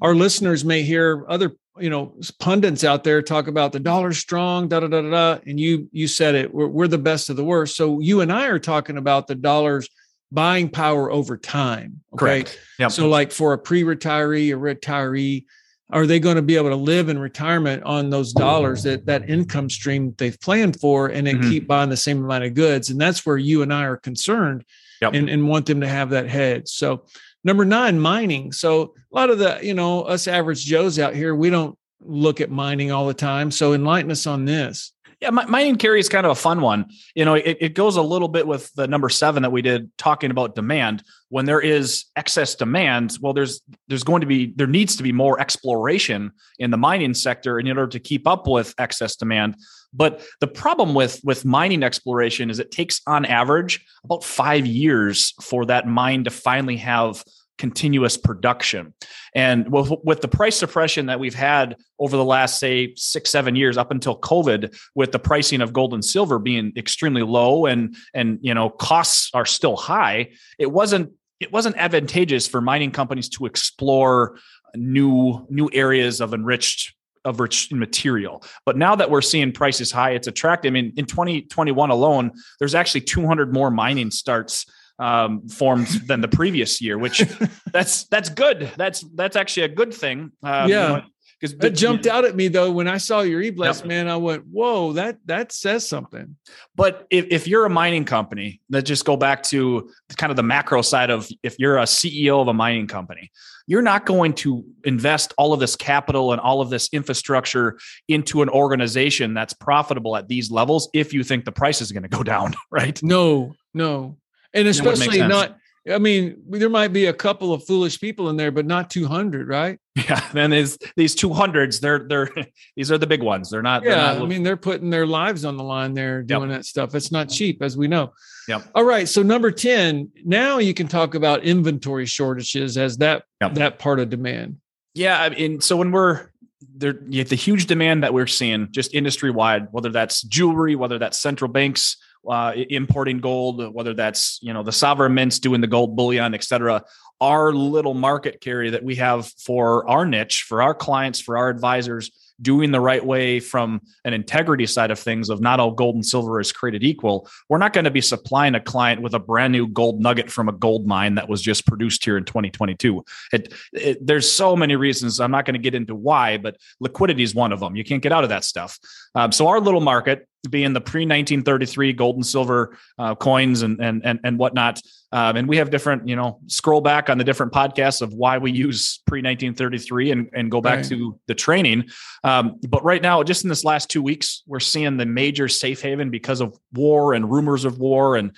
our 0.00 0.14
listeners 0.14 0.64
may 0.64 0.82
hear 0.82 1.24
other 1.28 1.56
you 1.80 1.90
know 1.90 2.14
pundits 2.38 2.84
out 2.84 3.02
there 3.02 3.20
talk 3.20 3.48
about 3.48 3.72
the 3.72 3.80
dollar 3.80 4.12
strong 4.12 4.68
da 4.68 4.78
da 4.80 4.86
da 4.88 5.00
da 5.00 5.38
and 5.46 5.58
you 5.58 5.88
you 5.90 6.06
said 6.06 6.34
it 6.34 6.52
we're, 6.52 6.66
we're 6.66 6.86
the 6.86 6.98
best 6.98 7.30
of 7.30 7.36
the 7.36 7.44
worst 7.44 7.76
so 7.76 7.98
you 7.98 8.20
and 8.20 8.30
i 8.30 8.46
are 8.46 8.58
talking 8.58 8.98
about 8.98 9.26
the 9.26 9.34
dollar's 9.34 9.88
buying 10.30 10.68
power 10.68 11.10
over 11.10 11.38
time 11.38 12.02
okay 12.12 12.42
Correct. 12.42 12.60
Yep. 12.78 12.92
so 12.92 13.08
like 13.08 13.32
for 13.32 13.54
a 13.54 13.58
pre-retiree 13.58 14.52
a 14.54 14.58
retiree 14.58 15.46
are 15.92 16.06
they 16.06 16.18
going 16.18 16.36
to 16.36 16.42
be 16.42 16.56
able 16.56 16.70
to 16.70 16.76
live 16.76 17.10
in 17.10 17.18
retirement 17.18 17.82
on 17.82 18.08
those 18.08 18.32
dollars 18.32 18.82
that 18.82 19.04
that 19.06 19.28
income 19.28 19.68
stream 19.68 20.14
they've 20.16 20.40
planned 20.40 20.80
for 20.80 21.08
and 21.08 21.26
then 21.26 21.38
mm-hmm. 21.38 21.50
keep 21.50 21.68
buying 21.68 21.90
the 21.90 21.96
same 21.96 22.24
amount 22.24 22.44
of 22.44 22.54
goods? 22.54 22.88
And 22.90 23.00
that's 23.00 23.26
where 23.26 23.36
you 23.36 23.62
and 23.62 23.72
i 23.72 23.84
are 23.84 23.98
concerned 23.98 24.64
yep. 25.02 25.12
and, 25.12 25.28
and 25.28 25.46
want 25.46 25.66
them 25.66 25.82
to 25.82 25.88
have 25.88 26.10
that 26.10 26.28
head. 26.28 26.66
So 26.66 27.04
number 27.44 27.66
nine 27.66 28.00
mining. 28.00 28.52
So 28.52 28.94
a 29.12 29.14
lot 29.14 29.28
of 29.28 29.38
the 29.38 29.60
you 29.62 29.74
know 29.74 30.02
us 30.02 30.26
average 30.26 30.64
joes 30.64 30.98
out 30.98 31.14
here 31.14 31.34
we 31.34 31.50
don't 31.50 31.78
look 32.00 32.40
at 32.40 32.50
mining 32.50 32.90
all 32.90 33.06
the 33.06 33.14
time. 33.14 33.50
So 33.50 33.74
enlighten 33.74 34.10
us 34.10 34.26
on 34.26 34.46
this 34.46 34.92
yeah, 35.22 35.30
mining 35.30 35.76
Kerry 35.76 36.00
is 36.00 36.08
kind 36.08 36.26
of 36.26 36.32
a 36.32 36.40
fun 36.40 36.60
one. 36.60 36.90
You 37.14 37.24
know, 37.24 37.34
it, 37.34 37.58
it 37.60 37.74
goes 37.74 37.94
a 37.94 38.02
little 38.02 38.26
bit 38.26 38.44
with 38.44 38.72
the 38.74 38.88
number 38.88 39.08
seven 39.08 39.44
that 39.44 39.52
we 39.52 39.62
did 39.62 39.96
talking 39.96 40.32
about 40.32 40.56
demand. 40.56 41.04
When 41.28 41.44
there 41.44 41.60
is 41.60 42.06
excess 42.16 42.56
demand, 42.56 43.16
well, 43.20 43.32
there's 43.32 43.62
there's 43.86 44.02
going 44.02 44.22
to 44.22 44.26
be 44.26 44.52
there 44.56 44.66
needs 44.66 44.96
to 44.96 45.04
be 45.04 45.12
more 45.12 45.40
exploration 45.40 46.32
in 46.58 46.72
the 46.72 46.76
mining 46.76 47.14
sector 47.14 47.60
in 47.60 47.68
order 47.68 47.86
to 47.86 48.00
keep 48.00 48.26
up 48.26 48.48
with 48.48 48.74
excess 48.78 49.14
demand. 49.14 49.54
But 49.94 50.26
the 50.40 50.48
problem 50.48 50.92
with 50.92 51.20
with 51.22 51.44
mining 51.44 51.84
exploration 51.84 52.50
is 52.50 52.58
it 52.58 52.72
takes 52.72 53.00
on 53.06 53.24
average 53.24 53.84
about 54.02 54.24
five 54.24 54.66
years 54.66 55.34
for 55.40 55.66
that 55.66 55.86
mine 55.86 56.24
to 56.24 56.30
finally 56.30 56.78
have 56.78 57.22
continuous 57.62 58.16
production. 58.16 58.92
And 59.36 59.70
with, 59.70 59.92
with 60.02 60.20
the 60.20 60.26
price 60.26 60.56
suppression 60.56 61.06
that 61.06 61.20
we've 61.20 61.32
had 61.32 61.76
over 62.00 62.16
the 62.16 62.24
last, 62.24 62.58
say, 62.58 62.92
six, 62.96 63.30
seven 63.30 63.54
years 63.54 63.78
up 63.78 63.92
until 63.92 64.18
COVID, 64.18 64.76
with 64.96 65.12
the 65.12 65.20
pricing 65.20 65.60
of 65.60 65.72
gold 65.72 65.94
and 65.94 66.04
silver 66.04 66.40
being 66.40 66.72
extremely 66.76 67.22
low 67.22 67.66
and 67.66 67.94
and 68.14 68.40
you 68.42 68.52
know 68.52 68.68
costs 68.68 69.30
are 69.32 69.46
still 69.46 69.76
high, 69.76 70.30
it 70.58 70.72
wasn't 70.72 71.12
it 71.38 71.52
wasn't 71.52 71.76
advantageous 71.76 72.48
for 72.48 72.60
mining 72.60 72.90
companies 72.90 73.28
to 73.28 73.46
explore 73.46 74.36
new 74.74 75.46
new 75.48 75.70
areas 75.72 76.20
of 76.20 76.34
enriched 76.34 76.94
of 77.24 77.38
rich 77.38 77.70
material. 77.70 78.42
But 78.66 78.76
now 78.76 78.96
that 78.96 79.08
we're 79.08 79.22
seeing 79.22 79.52
prices 79.52 79.92
high, 79.92 80.10
it's 80.10 80.26
attractive. 80.26 80.70
I 80.70 80.72
mean, 80.72 80.94
in 80.96 81.06
2021 81.06 81.90
alone, 81.90 82.32
there's 82.58 82.74
actually 82.74 83.02
200 83.02 83.54
more 83.54 83.70
mining 83.70 84.10
starts 84.10 84.66
um, 84.98 85.48
forms 85.48 86.06
than 86.06 86.20
the 86.20 86.28
previous 86.28 86.80
year, 86.80 86.98
which 86.98 87.24
that's 87.72 88.04
that's 88.04 88.28
good. 88.28 88.70
That's 88.76 89.00
that's 89.14 89.36
actually 89.36 89.64
a 89.64 89.68
good 89.68 89.92
thing. 89.92 90.32
Um, 90.42 90.68
yeah. 90.68 91.02
because 91.40 91.54
it 91.64 91.70
jumped 91.70 92.06
out 92.06 92.24
at 92.24 92.36
me 92.36 92.48
though 92.48 92.70
when 92.70 92.88
I 92.88 92.98
saw 92.98 93.20
your 93.20 93.40
e-blast, 93.42 93.80
yep. 93.80 93.88
man. 93.88 94.08
I 94.08 94.16
went, 94.16 94.44
"Whoa, 94.46 94.92
that 94.94 95.18
that 95.26 95.52
says 95.52 95.88
something." 95.88 96.36
But 96.74 97.06
if, 97.10 97.26
if 97.30 97.48
you're 97.48 97.64
a 97.64 97.70
mining 97.70 98.04
company, 98.04 98.60
let's 98.70 98.88
just 98.88 99.04
go 99.04 99.16
back 99.16 99.42
to 99.44 99.90
kind 100.16 100.30
of 100.30 100.36
the 100.36 100.42
macro 100.42 100.82
side 100.82 101.10
of 101.10 101.28
if 101.42 101.56
you're 101.58 101.78
a 101.78 101.84
CEO 101.84 102.40
of 102.40 102.48
a 102.48 102.54
mining 102.54 102.86
company, 102.86 103.30
you're 103.66 103.82
not 103.82 104.06
going 104.06 104.34
to 104.34 104.64
invest 104.84 105.34
all 105.38 105.52
of 105.52 105.60
this 105.60 105.76
capital 105.76 106.32
and 106.32 106.40
all 106.40 106.60
of 106.60 106.70
this 106.70 106.88
infrastructure 106.92 107.78
into 108.08 108.42
an 108.42 108.48
organization 108.48 109.34
that's 109.34 109.52
profitable 109.52 110.16
at 110.16 110.28
these 110.28 110.50
levels 110.50 110.88
if 110.94 111.12
you 111.12 111.24
think 111.24 111.44
the 111.44 111.52
price 111.52 111.80
is 111.80 111.90
going 111.90 112.02
to 112.02 112.08
go 112.08 112.22
down, 112.22 112.54
right? 112.70 113.02
No, 113.02 113.54
no 113.74 114.16
and 114.54 114.68
especially 114.68 115.18
not 115.18 115.56
I 115.90 115.98
mean, 115.98 116.40
there 116.48 116.68
might 116.68 116.92
be 116.92 117.06
a 117.06 117.12
couple 117.12 117.52
of 117.52 117.64
foolish 117.64 118.00
people 118.00 118.28
in 118.28 118.36
there, 118.36 118.52
but 118.52 118.66
not 118.66 118.88
200, 118.88 119.48
right? 119.48 119.80
Yeah. 119.96 120.24
Then 120.32 120.50
there's 120.50 120.78
these 120.96 121.16
200s. 121.16 121.80
They're 121.80 122.06
they're 122.06 122.30
these 122.76 122.92
are 122.92 122.98
the 122.98 123.06
big 123.06 123.22
ones. 123.22 123.50
They're 123.50 123.62
not. 123.62 123.82
Yeah. 123.82 123.90
They're 123.90 124.14
not 124.14 124.22
I 124.22 124.26
mean, 124.26 124.44
they're 124.44 124.56
putting 124.56 124.90
their 124.90 125.06
lives 125.06 125.44
on 125.44 125.56
the 125.56 125.64
line. 125.64 125.92
They're 125.94 126.22
doing 126.22 126.50
yep. 126.50 126.60
that 126.60 126.66
stuff. 126.66 126.94
It's 126.94 127.10
not 127.10 127.28
cheap, 127.28 127.62
as 127.62 127.76
we 127.76 127.88
know. 127.88 128.12
Yep. 128.46 128.62
All 128.76 128.84
right. 128.84 129.08
So 129.08 129.22
number 129.22 129.50
10. 129.50 130.12
Now 130.24 130.58
you 130.58 130.72
can 130.72 130.86
talk 130.86 131.16
about 131.16 131.42
inventory 131.42 132.06
shortages 132.06 132.78
as 132.78 132.98
that 132.98 133.24
yep. 133.40 133.54
that 133.54 133.78
part 133.80 133.98
of 133.98 134.08
demand. 134.08 134.58
Yeah. 134.94 135.20
I 135.20 135.30
mean, 135.30 135.60
so 135.60 135.76
when 135.76 135.90
we're 135.90 136.28
there, 136.76 136.92
the 136.92 137.34
huge 137.34 137.66
demand 137.66 138.04
that 138.04 138.14
we're 138.14 138.28
seeing 138.28 138.68
just 138.70 138.94
industry 138.94 139.32
wide, 139.32 139.66
whether 139.72 139.88
that's 139.88 140.22
jewelry, 140.22 140.76
whether 140.76 140.98
that's 140.98 141.18
central 141.18 141.50
banks 141.50 141.96
uh, 142.28 142.52
importing 142.70 143.18
gold, 143.18 143.74
whether 143.74 143.94
that's 143.94 144.38
you 144.42 144.52
know 144.52 144.62
the 144.62 144.72
sovereign 144.72 145.14
mints 145.14 145.38
doing 145.38 145.60
the 145.60 145.66
gold 145.66 145.96
bullion, 145.96 146.34
et 146.34 146.44
cetera. 146.44 146.84
Our 147.20 147.52
little 147.52 147.94
market 147.94 148.40
Kerry 148.40 148.70
that 148.70 148.82
we 148.82 148.96
have 148.96 149.28
for 149.44 149.88
our 149.88 150.04
niche, 150.04 150.44
for 150.48 150.60
our 150.62 150.74
clients, 150.74 151.20
for 151.20 151.38
our 151.38 151.48
advisors, 151.48 152.10
doing 152.40 152.70
the 152.70 152.80
right 152.80 153.04
way 153.04 153.40
from 153.40 153.80
an 154.04 154.12
integrity 154.12 154.66
side 154.66 154.90
of 154.90 154.98
things 154.98 155.28
of 155.30 155.40
not 155.40 155.60
all 155.60 155.70
gold 155.70 155.94
and 155.94 156.06
silver 156.06 156.40
is 156.40 156.52
created 156.52 156.82
equal 156.82 157.28
we're 157.48 157.58
not 157.58 157.72
going 157.72 157.84
to 157.84 157.90
be 157.90 158.00
supplying 158.00 158.54
a 158.54 158.60
client 158.60 159.02
with 159.02 159.14
a 159.14 159.18
brand 159.18 159.52
new 159.52 159.66
gold 159.68 160.00
nugget 160.00 160.30
from 160.30 160.48
a 160.48 160.52
gold 160.52 160.86
mine 160.86 161.14
that 161.14 161.28
was 161.28 161.42
just 161.42 161.66
produced 161.66 162.04
here 162.04 162.16
in 162.16 162.24
2022 162.24 163.04
it, 163.32 163.52
it, 163.72 164.06
there's 164.06 164.30
so 164.30 164.56
many 164.56 164.76
reasons 164.76 165.20
i'm 165.20 165.30
not 165.30 165.44
going 165.44 165.54
to 165.54 165.60
get 165.60 165.74
into 165.74 165.94
why 165.94 166.36
but 166.38 166.56
liquidity 166.80 167.22
is 167.22 167.34
one 167.34 167.52
of 167.52 167.60
them 167.60 167.76
you 167.76 167.84
can't 167.84 168.02
get 168.02 168.12
out 168.12 168.24
of 168.24 168.30
that 168.30 168.44
stuff 168.44 168.78
um, 169.14 169.32
so 169.32 169.48
our 169.48 169.60
little 169.60 169.80
market 169.80 170.26
being 170.50 170.72
the 170.72 170.80
pre 170.80 171.02
1933 171.02 171.92
gold 171.92 172.16
and 172.16 172.26
silver 172.26 172.76
uh, 172.98 173.14
coins 173.14 173.62
and 173.62 173.80
and 173.80 174.02
and 174.04 174.20
and 174.24 174.38
whatnot. 174.38 174.80
Um, 175.12 175.36
and 175.36 175.48
we 175.48 175.58
have 175.58 175.70
different, 175.70 176.08
you 176.08 176.16
know, 176.16 176.40
scroll 176.46 176.80
back 176.80 177.10
on 177.10 177.18
the 177.18 177.24
different 177.24 177.52
podcasts 177.52 178.00
of 178.00 178.14
why 178.14 178.38
we 178.38 178.50
use 178.50 179.00
pre 179.06 179.18
1933 179.18 180.10
and 180.10 180.30
and 180.32 180.50
go 180.50 180.60
back 180.60 180.78
right. 180.78 180.86
to 180.86 181.18
the 181.26 181.34
training. 181.34 181.84
Um, 182.24 182.58
but 182.68 182.82
right 182.82 183.02
now, 183.02 183.22
just 183.22 183.44
in 183.44 183.48
this 183.48 183.64
last 183.64 183.90
two 183.90 184.02
weeks, 184.02 184.42
we're 184.46 184.60
seeing 184.60 184.96
the 184.96 185.06
major 185.06 185.48
safe 185.48 185.82
haven 185.82 186.10
because 186.10 186.40
of 186.40 186.58
war 186.72 187.14
and 187.14 187.30
rumors 187.30 187.64
of 187.64 187.78
war, 187.78 188.16
and 188.16 188.34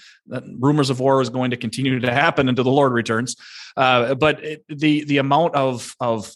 rumors 0.59 0.91
of 0.91 1.01
war 1.01 1.21
is 1.21 1.31
going 1.31 1.53
to 1.53 1.57
continue 1.57 2.01
to 2.01 2.13
happen 2.13 2.49
until 2.49 2.65
the 2.65 2.71
Lord 2.71 2.93
returns. 2.93 3.37
Uh, 3.77 4.15
but 4.15 4.43
it, 4.45 4.65
the 4.69 5.05
the 5.05 5.19
amount 5.19 5.55
of 5.55 5.95
of 6.01 6.35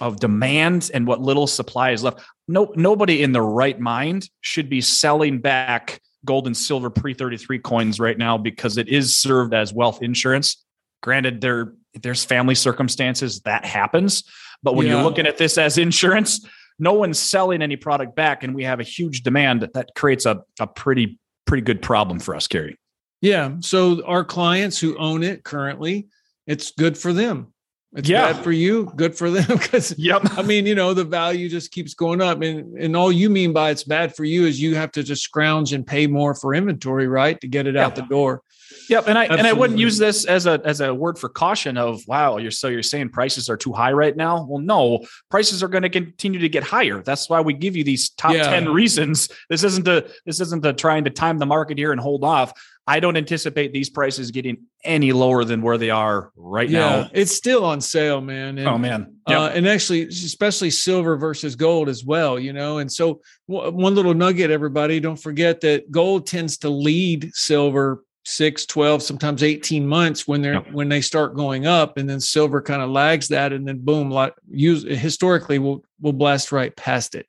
of 0.00 0.18
demand 0.18 0.90
and 0.94 1.06
what 1.06 1.20
little 1.20 1.46
supply 1.46 1.90
is 1.90 2.02
left. 2.02 2.20
No, 2.48 2.72
nobody 2.74 3.22
in 3.22 3.32
the 3.32 3.42
right 3.42 3.78
mind 3.78 4.28
should 4.40 4.68
be 4.70 4.80
selling 4.80 5.40
back 5.40 6.00
gold 6.24 6.46
and 6.46 6.56
silver 6.56 6.90
pre 6.90 7.14
33 7.14 7.58
coins 7.60 8.00
right 8.00 8.18
now 8.18 8.36
because 8.38 8.76
it 8.76 8.88
is 8.88 9.16
served 9.16 9.54
as 9.54 9.72
wealth 9.72 10.02
insurance. 10.02 10.64
Granted, 11.02 11.40
there 11.40 11.74
there's 12.02 12.24
family 12.24 12.54
circumstances 12.54 13.40
that 13.40 13.64
happens, 13.64 14.24
but 14.62 14.74
when 14.74 14.86
yeah. 14.86 14.94
you're 14.94 15.02
looking 15.02 15.26
at 15.26 15.38
this 15.38 15.58
as 15.58 15.78
insurance, 15.78 16.46
no 16.78 16.92
one's 16.92 17.18
selling 17.18 17.62
any 17.62 17.76
product 17.76 18.14
back, 18.14 18.44
and 18.44 18.54
we 18.54 18.64
have 18.64 18.80
a 18.80 18.84
huge 18.84 19.22
demand 19.22 19.68
that 19.74 19.90
creates 19.94 20.26
a, 20.26 20.42
a 20.60 20.66
pretty 20.66 21.18
pretty 21.46 21.62
good 21.62 21.82
problem 21.82 22.20
for 22.20 22.34
us, 22.36 22.46
Gary. 22.46 22.78
Yeah. 23.20 23.56
So 23.60 24.04
our 24.06 24.24
clients 24.24 24.78
who 24.78 24.96
own 24.96 25.22
it 25.22 25.44
currently, 25.44 26.08
it's 26.46 26.70
good 26.72 26.96
for 26.96 27.12
them. 27.12 27.52
It's 27.94 28.08
yeah. 28.08 28.32
bad 28.32 28.44
for 28.44 28.52
you, 28.52 28.92
good 28.94 29.16
for 29.16 29.30
them. 29.30 29.44
Because 29.60 29.96
yep. 29.98 30.22
I 30.38 30.42
mean, 30.42 30.64
you 30.64 30.74
know, 30.74 30.94
the 30.94 31.04
value 31.04 31.48
just 31.48 31.72
keeps 31.72 31.94
going 31.94 32.20
up. 32.20 32.40
And 32.40 32.78
and 32.78 32.96
all 32.96 33.10
you 33.10 33.28
mean 33.28 33.52
by 33.52 33.70
it's 33.70 33.84
bad 33.84 34.14
for 34.14 34.24
you 34.24 34.46
is 34.46 34.60
you 34.60 34.76
have 34.76 34.92
to 34.92 35.02
just 35.02 35.22
scrounge 35.22 35.72
and 35.72 35.86
pay 35.86 36.06
more 36.06 36.34
for 36.34 36.54
inventory, 36.54 37.08
right? 37.08 37.40
To 37.40 37.48
get 37.48 37.66
it 37.66 37.74
yep. 37.74 37.86
out 37.86 37.96
the 37.96 38.02
door. 38.02 38.42
Yep. 38.88 39.08
And 39.08 39.18
I 39.18 39.22
Absolutely. 39.22 39.38
and 39.38 39.46
I 39.48 39.52
wouldn't 39.52 39.78
use 39.78 39.98
this 39.98 40.24
as 40.24 40.46
a 40.46 40.60
as 40.64 40.80
a 40.80 40.94
word 40.94 41.18
for 41.18 41.28
caution 41.28 41.76
of 41.76 42.02
wow, 42.06 42.38
you're 42.38 42.50
so 42.50 42.68
you're 42.68 42.82
saying 42.82 43.10
prices 43.10 43.48
are 43.48 43.56
too 43.56 43.72
high 43.72 43.92
right 43.92 44.16
now. 44.16 44.44
Well, 44.44 44.62
no, 44.62 45.04
prices 45.28 45.62
are 45.62 45.68
going 45.68 45.82
to 45.82 45.88
continue 45.88 46.40
to 46.40 46.48
get 46.48 46.62
higher. 46.62 47.02
That's 47.02 47.28
why 47.28 47.40
we 47.40 47.54
give 47.54 47.76
you 47.76 47.84
these 47.84 48.10
top 48.10 48.32
yeah. 48.32 48.48
10 48.48 48.68
reasons. 48.68 49.28
This 49.48 49.64
isn't 49.64 49.86
a 49.88 50.08
this 50.26 50.40
isn't 50.40 50.64
a 50.64 50.72
trying 50.72 51.04
to 51.04 51.10
time 51.10 51.38
the 51.38 51.46
market 51.46 51.78
here 51.78 51.92
and 51.92 52.00
hold 52.00 52.24
off. 52.24 52.52
I 52.90 52.98
don't 52.98 53.16
anticipate 53.16 53.72
these 53.72 53.88
prices 53.88 54.32
getting 54.32 54.66
any 54.82 55.12
lower 55.12 55.44
than 55.44 55.62
where 55.62 55.78
they 55.78 55.90
are 55.90 56.32
right 56.34 56.68
yeah, 56.68 56.78
now. 56.80 57.10
It's 57.12 57.30
still 57.30 57.64
on 57.64 57.80
sale, 57.80 58.20
man. 58.20 58.58
And, 58.58 58.66
oh 58.66 58.78
man, 58.78 59.14
yep. 59.28 59.38
uh, 59.38 59.46
and 59.54 59.68
actually, 59.68 60.08
especially 60.08 60.70
silver 60.70 61.16
versus 61.16 61.54
gold 61.54 61.88
as 61.88 62.04
well. 62.04 62.36
You 62.36 62.52
know, 62.52 62.78
and 62.78 62.90
so 62.90 63.20
w- 63.48 63.70
one 63.70 63.94
little 63.94 64.12
nugget, 64.12 64.50
everybody, 64.50 64.98
don't 64.98 65.14
forget 65.14 65.60
that 65.60 65.88
gold 65.92 66.26
tends 66.26 66.58
to 66.58 66.68
lead 66.68 67.30
silver 67.32 68.02
six 68.24 68.66
12 68.66 69.02
sometimes 69.02 69.42
18 69.42 69.86
months 69.86 70.28
when 70.28 70.42
they're 70.42 70.54
yep. 70.54 70.70
when 70.72 70.88
they 70.90 71.00
start 71.00 71.34
going 71.34 71.66
up 71.66 71.96
and 71.96 72.08
then 72.08 72.20
silver 72.20 72.60
kind 72.60 72.82
of 72.82 72.90
lags 72.90 73.28
that 73.28 73.50
and 73.50 73.66
then 73.66 73.78
boom 73.78 74.10
like 74.10 74.34
use 74.50 74.82
historically 74.82 75.58
will 75.58 75.82
will 76.02 76.12
blast 76.12 76.52
right 76.52 76.76
past 76.76 77.14
it 77.14 77.26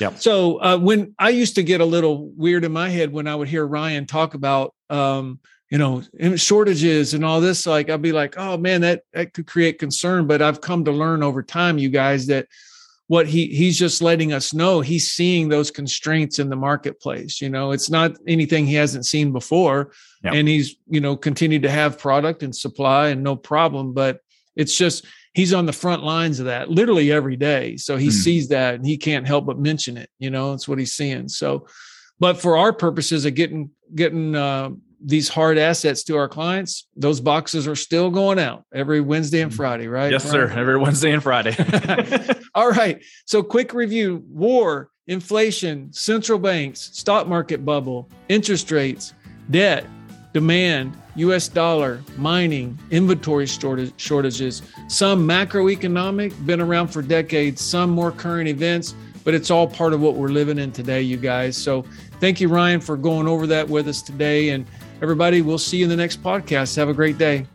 yeah. 0.00 0.14
So 0.14 0.60
uh, 0.62 0.78
when 0.78 1.14
I 1.18 1.30
used 1.30 1.54
to 1.54 1.62
get 1.62 1.80
a 1.80 1.84
little 1.84 2.30
weird 2.36 2.64
in 2.64 2.72
my 2.72 2.88
head 2.88 3.12
when 3.12 3.26
I 3.26 3.34
would 3.34 3.48
hear 3.48 3.66
Ryan 3.66 4.06
talk 4.06 4.34
about, 4.34 4.74
um, 4.90 5.40
you 5.70 5.78
know, 5.78 6.02
shortages 6.36 7.14
and 7.14 7.24
all 7.24 7.40
this, 7.40 7.66
like 7.66 7.90
I'd 7.90 8.02
be 8.02 8.12
like, 8.12 8.38
oh 8.38 8.56
man, 8.56 8.82
that 8.82 9.02
that 9.12 9.34
could 9.34 9.46
create 9.46 9.78
concern. 9.78 10.26
But 10.26 10.42
I've 10.42 10.60
come 10.60 10.84
to 10.84 10.92
learn 10.92 11.22
over 11.22 11.42
time, 11.42 11.78
you 11.78 11.88
guys, 11.88 12.26
that 12.28 12.46
what 13.08 13.26
he 13.26 13.46
he's 13.46 13.78
just 13.78 14.02
letting 14.02 14.32
us 14.32 14.52
know 14.52 14.80
he's 14.80 15.10
seeing 15.10 15.48
those 15.48 15.70
constraints 15.70 16.38
in 16.38 16.50
the 16.50 16.56
marketplace. 16.56 17.40
You 17.40 17.50
know, 17.50 17.72
it's 17.72 17.90
not 17.90 18.16
anything 18.26 18.66
he 18.66 18.74
hasn't 18.74 19.06
seen 19.06 19.32
before, 19.32 19.92
yep. 20.22 20.34
and 20.34 20.46
he's 20.46 20.76
you 20.88 21.00
know 21.00 21.16
continued 21.16 21.62
to 21.62 21.70
have 21.70 21.98
product 21.98 22.42
and 22.42 22.54
supply 22.54 23.08
and 23.08 23.22
no 23.22 23.36
problem. 23.36 23.92
But 23.92 24.20
it's 24.54 24.76
just 24.76 25.04
he's 25.34 25.52
on 25.52 25.66
the 25.66 25.72
front 25.72 26.02
lines 26.02 26.40
of 26.40 26.46
that 26.46 26.70
literally 26.70 27.12
every 27.12 27.36
day. 27.36 27.76
So 27.76 27.96
he 27.96 28.08
mm. 28.08 28.12
sees 28.12 28.48
that 28.48 28.76
and 28.76 28.86
he 28.86 28.96
can't 28.96 29.26
help 29.26 29.46
but 29.46 29.58
mention 29.58 29.96
it. 29.96 30.10
You 30.18 30.30
know, 30.30 30.52
it's 30.52 30.66
what 30.66 30.78
he's 30.78 30.94
seeing. 30.94 31.28
So, 31.28 31.66
but 32.18 32.40
for 32.40 32.56
our 32.56 32.72
purposes 32.72 33.24
of 33.24 33.34
getting 33.34 33.70
getting 33.96 34.34
uh, 34.34 34.70
these 35.04 35.28
hard 35.28 35.58
assets 35.58 36.04
to 36.04 36.16
our 36.16 36.28
clients, 36.28 36.88
those 36.96 37.20
boxes 37.20 37.66
are 37.66 37.76
still 37.76 38.10
going 38.10 38.38
out 38.38 38.64
every 38.74 39.00
Wednesday 39.00 39.40
and 39.40 39.54
Friday, 39.54 39.88
right? 39.88 40.10
Yes, 40.10 40.28
sir. 40.28 40.48
Every 40.48 40.78
Wednesday 40.78 41.12
and 41.12 41.22
Friday. 41.22 41.56
All 42.54 42.70
right. 42.70 43.02
So, 43.24 43.42
quick 43.42 43.74
review 43.74 44.24
war, 44.28 44.90
inflation, 45.06 45.92
central 45.92 46.38
banks, 46.38 46.90
stock 46.92 47.26
market 47.26 47.64
bubble, 47.64 48.10
interest 48.28 48.70
rates, 48.70 49.14
debt, 49.50 49.86
demand, 50.32 50.96
US 51.16 51.48
dollar, 51.48 52.02
mining, 52.18 52.78
inventory 52.90 53.46
shortages, 53.46 54.62
some 54.88 55.26
macroeconomic, 55.26 56.44
been 56.44 56.60
around 56.60 56.88
for 56.88 57.00
decades, 57.02 57.60
some 57.60 57.90
more 57.90 58.12
current 58.12 58.48
events, 58.48 58.94
but 59.24 59.34
it's 59.34 59.50
all 59.50 59.66
part 59.66 59.92
of 59.92 60.00
what 60.00 60.14
we're 60.14 60.28
living 60.28 60.58
in 60.58 60.72
today, 60.72 61.00
you 61.00 61.16
guys. 61.16 61.56
So, 61.56 61.84
thank 62.20 62.40
you, 62.40 62.48
Ryan, 62.48 62.80
for 62.80 62.96
going 62.96 63.26
over 63.26 63.46
that 63.48 63.68
with 63.68 63.88
us 63.88 64.02
today. 64.02 64.50
And 64.50 64.66
everybody, 65.02 65.42
we'll 65.42 65.58
see 65.58 65.78
you 65.78 65.84
in 65.84 65.90
the 65.90 65.96
next 65.96 66.22
podcast. 66.22 66.76
Have 66.76 66.88
a 66.88 66.94
great 66.94 67.18
day. 67.18 67.46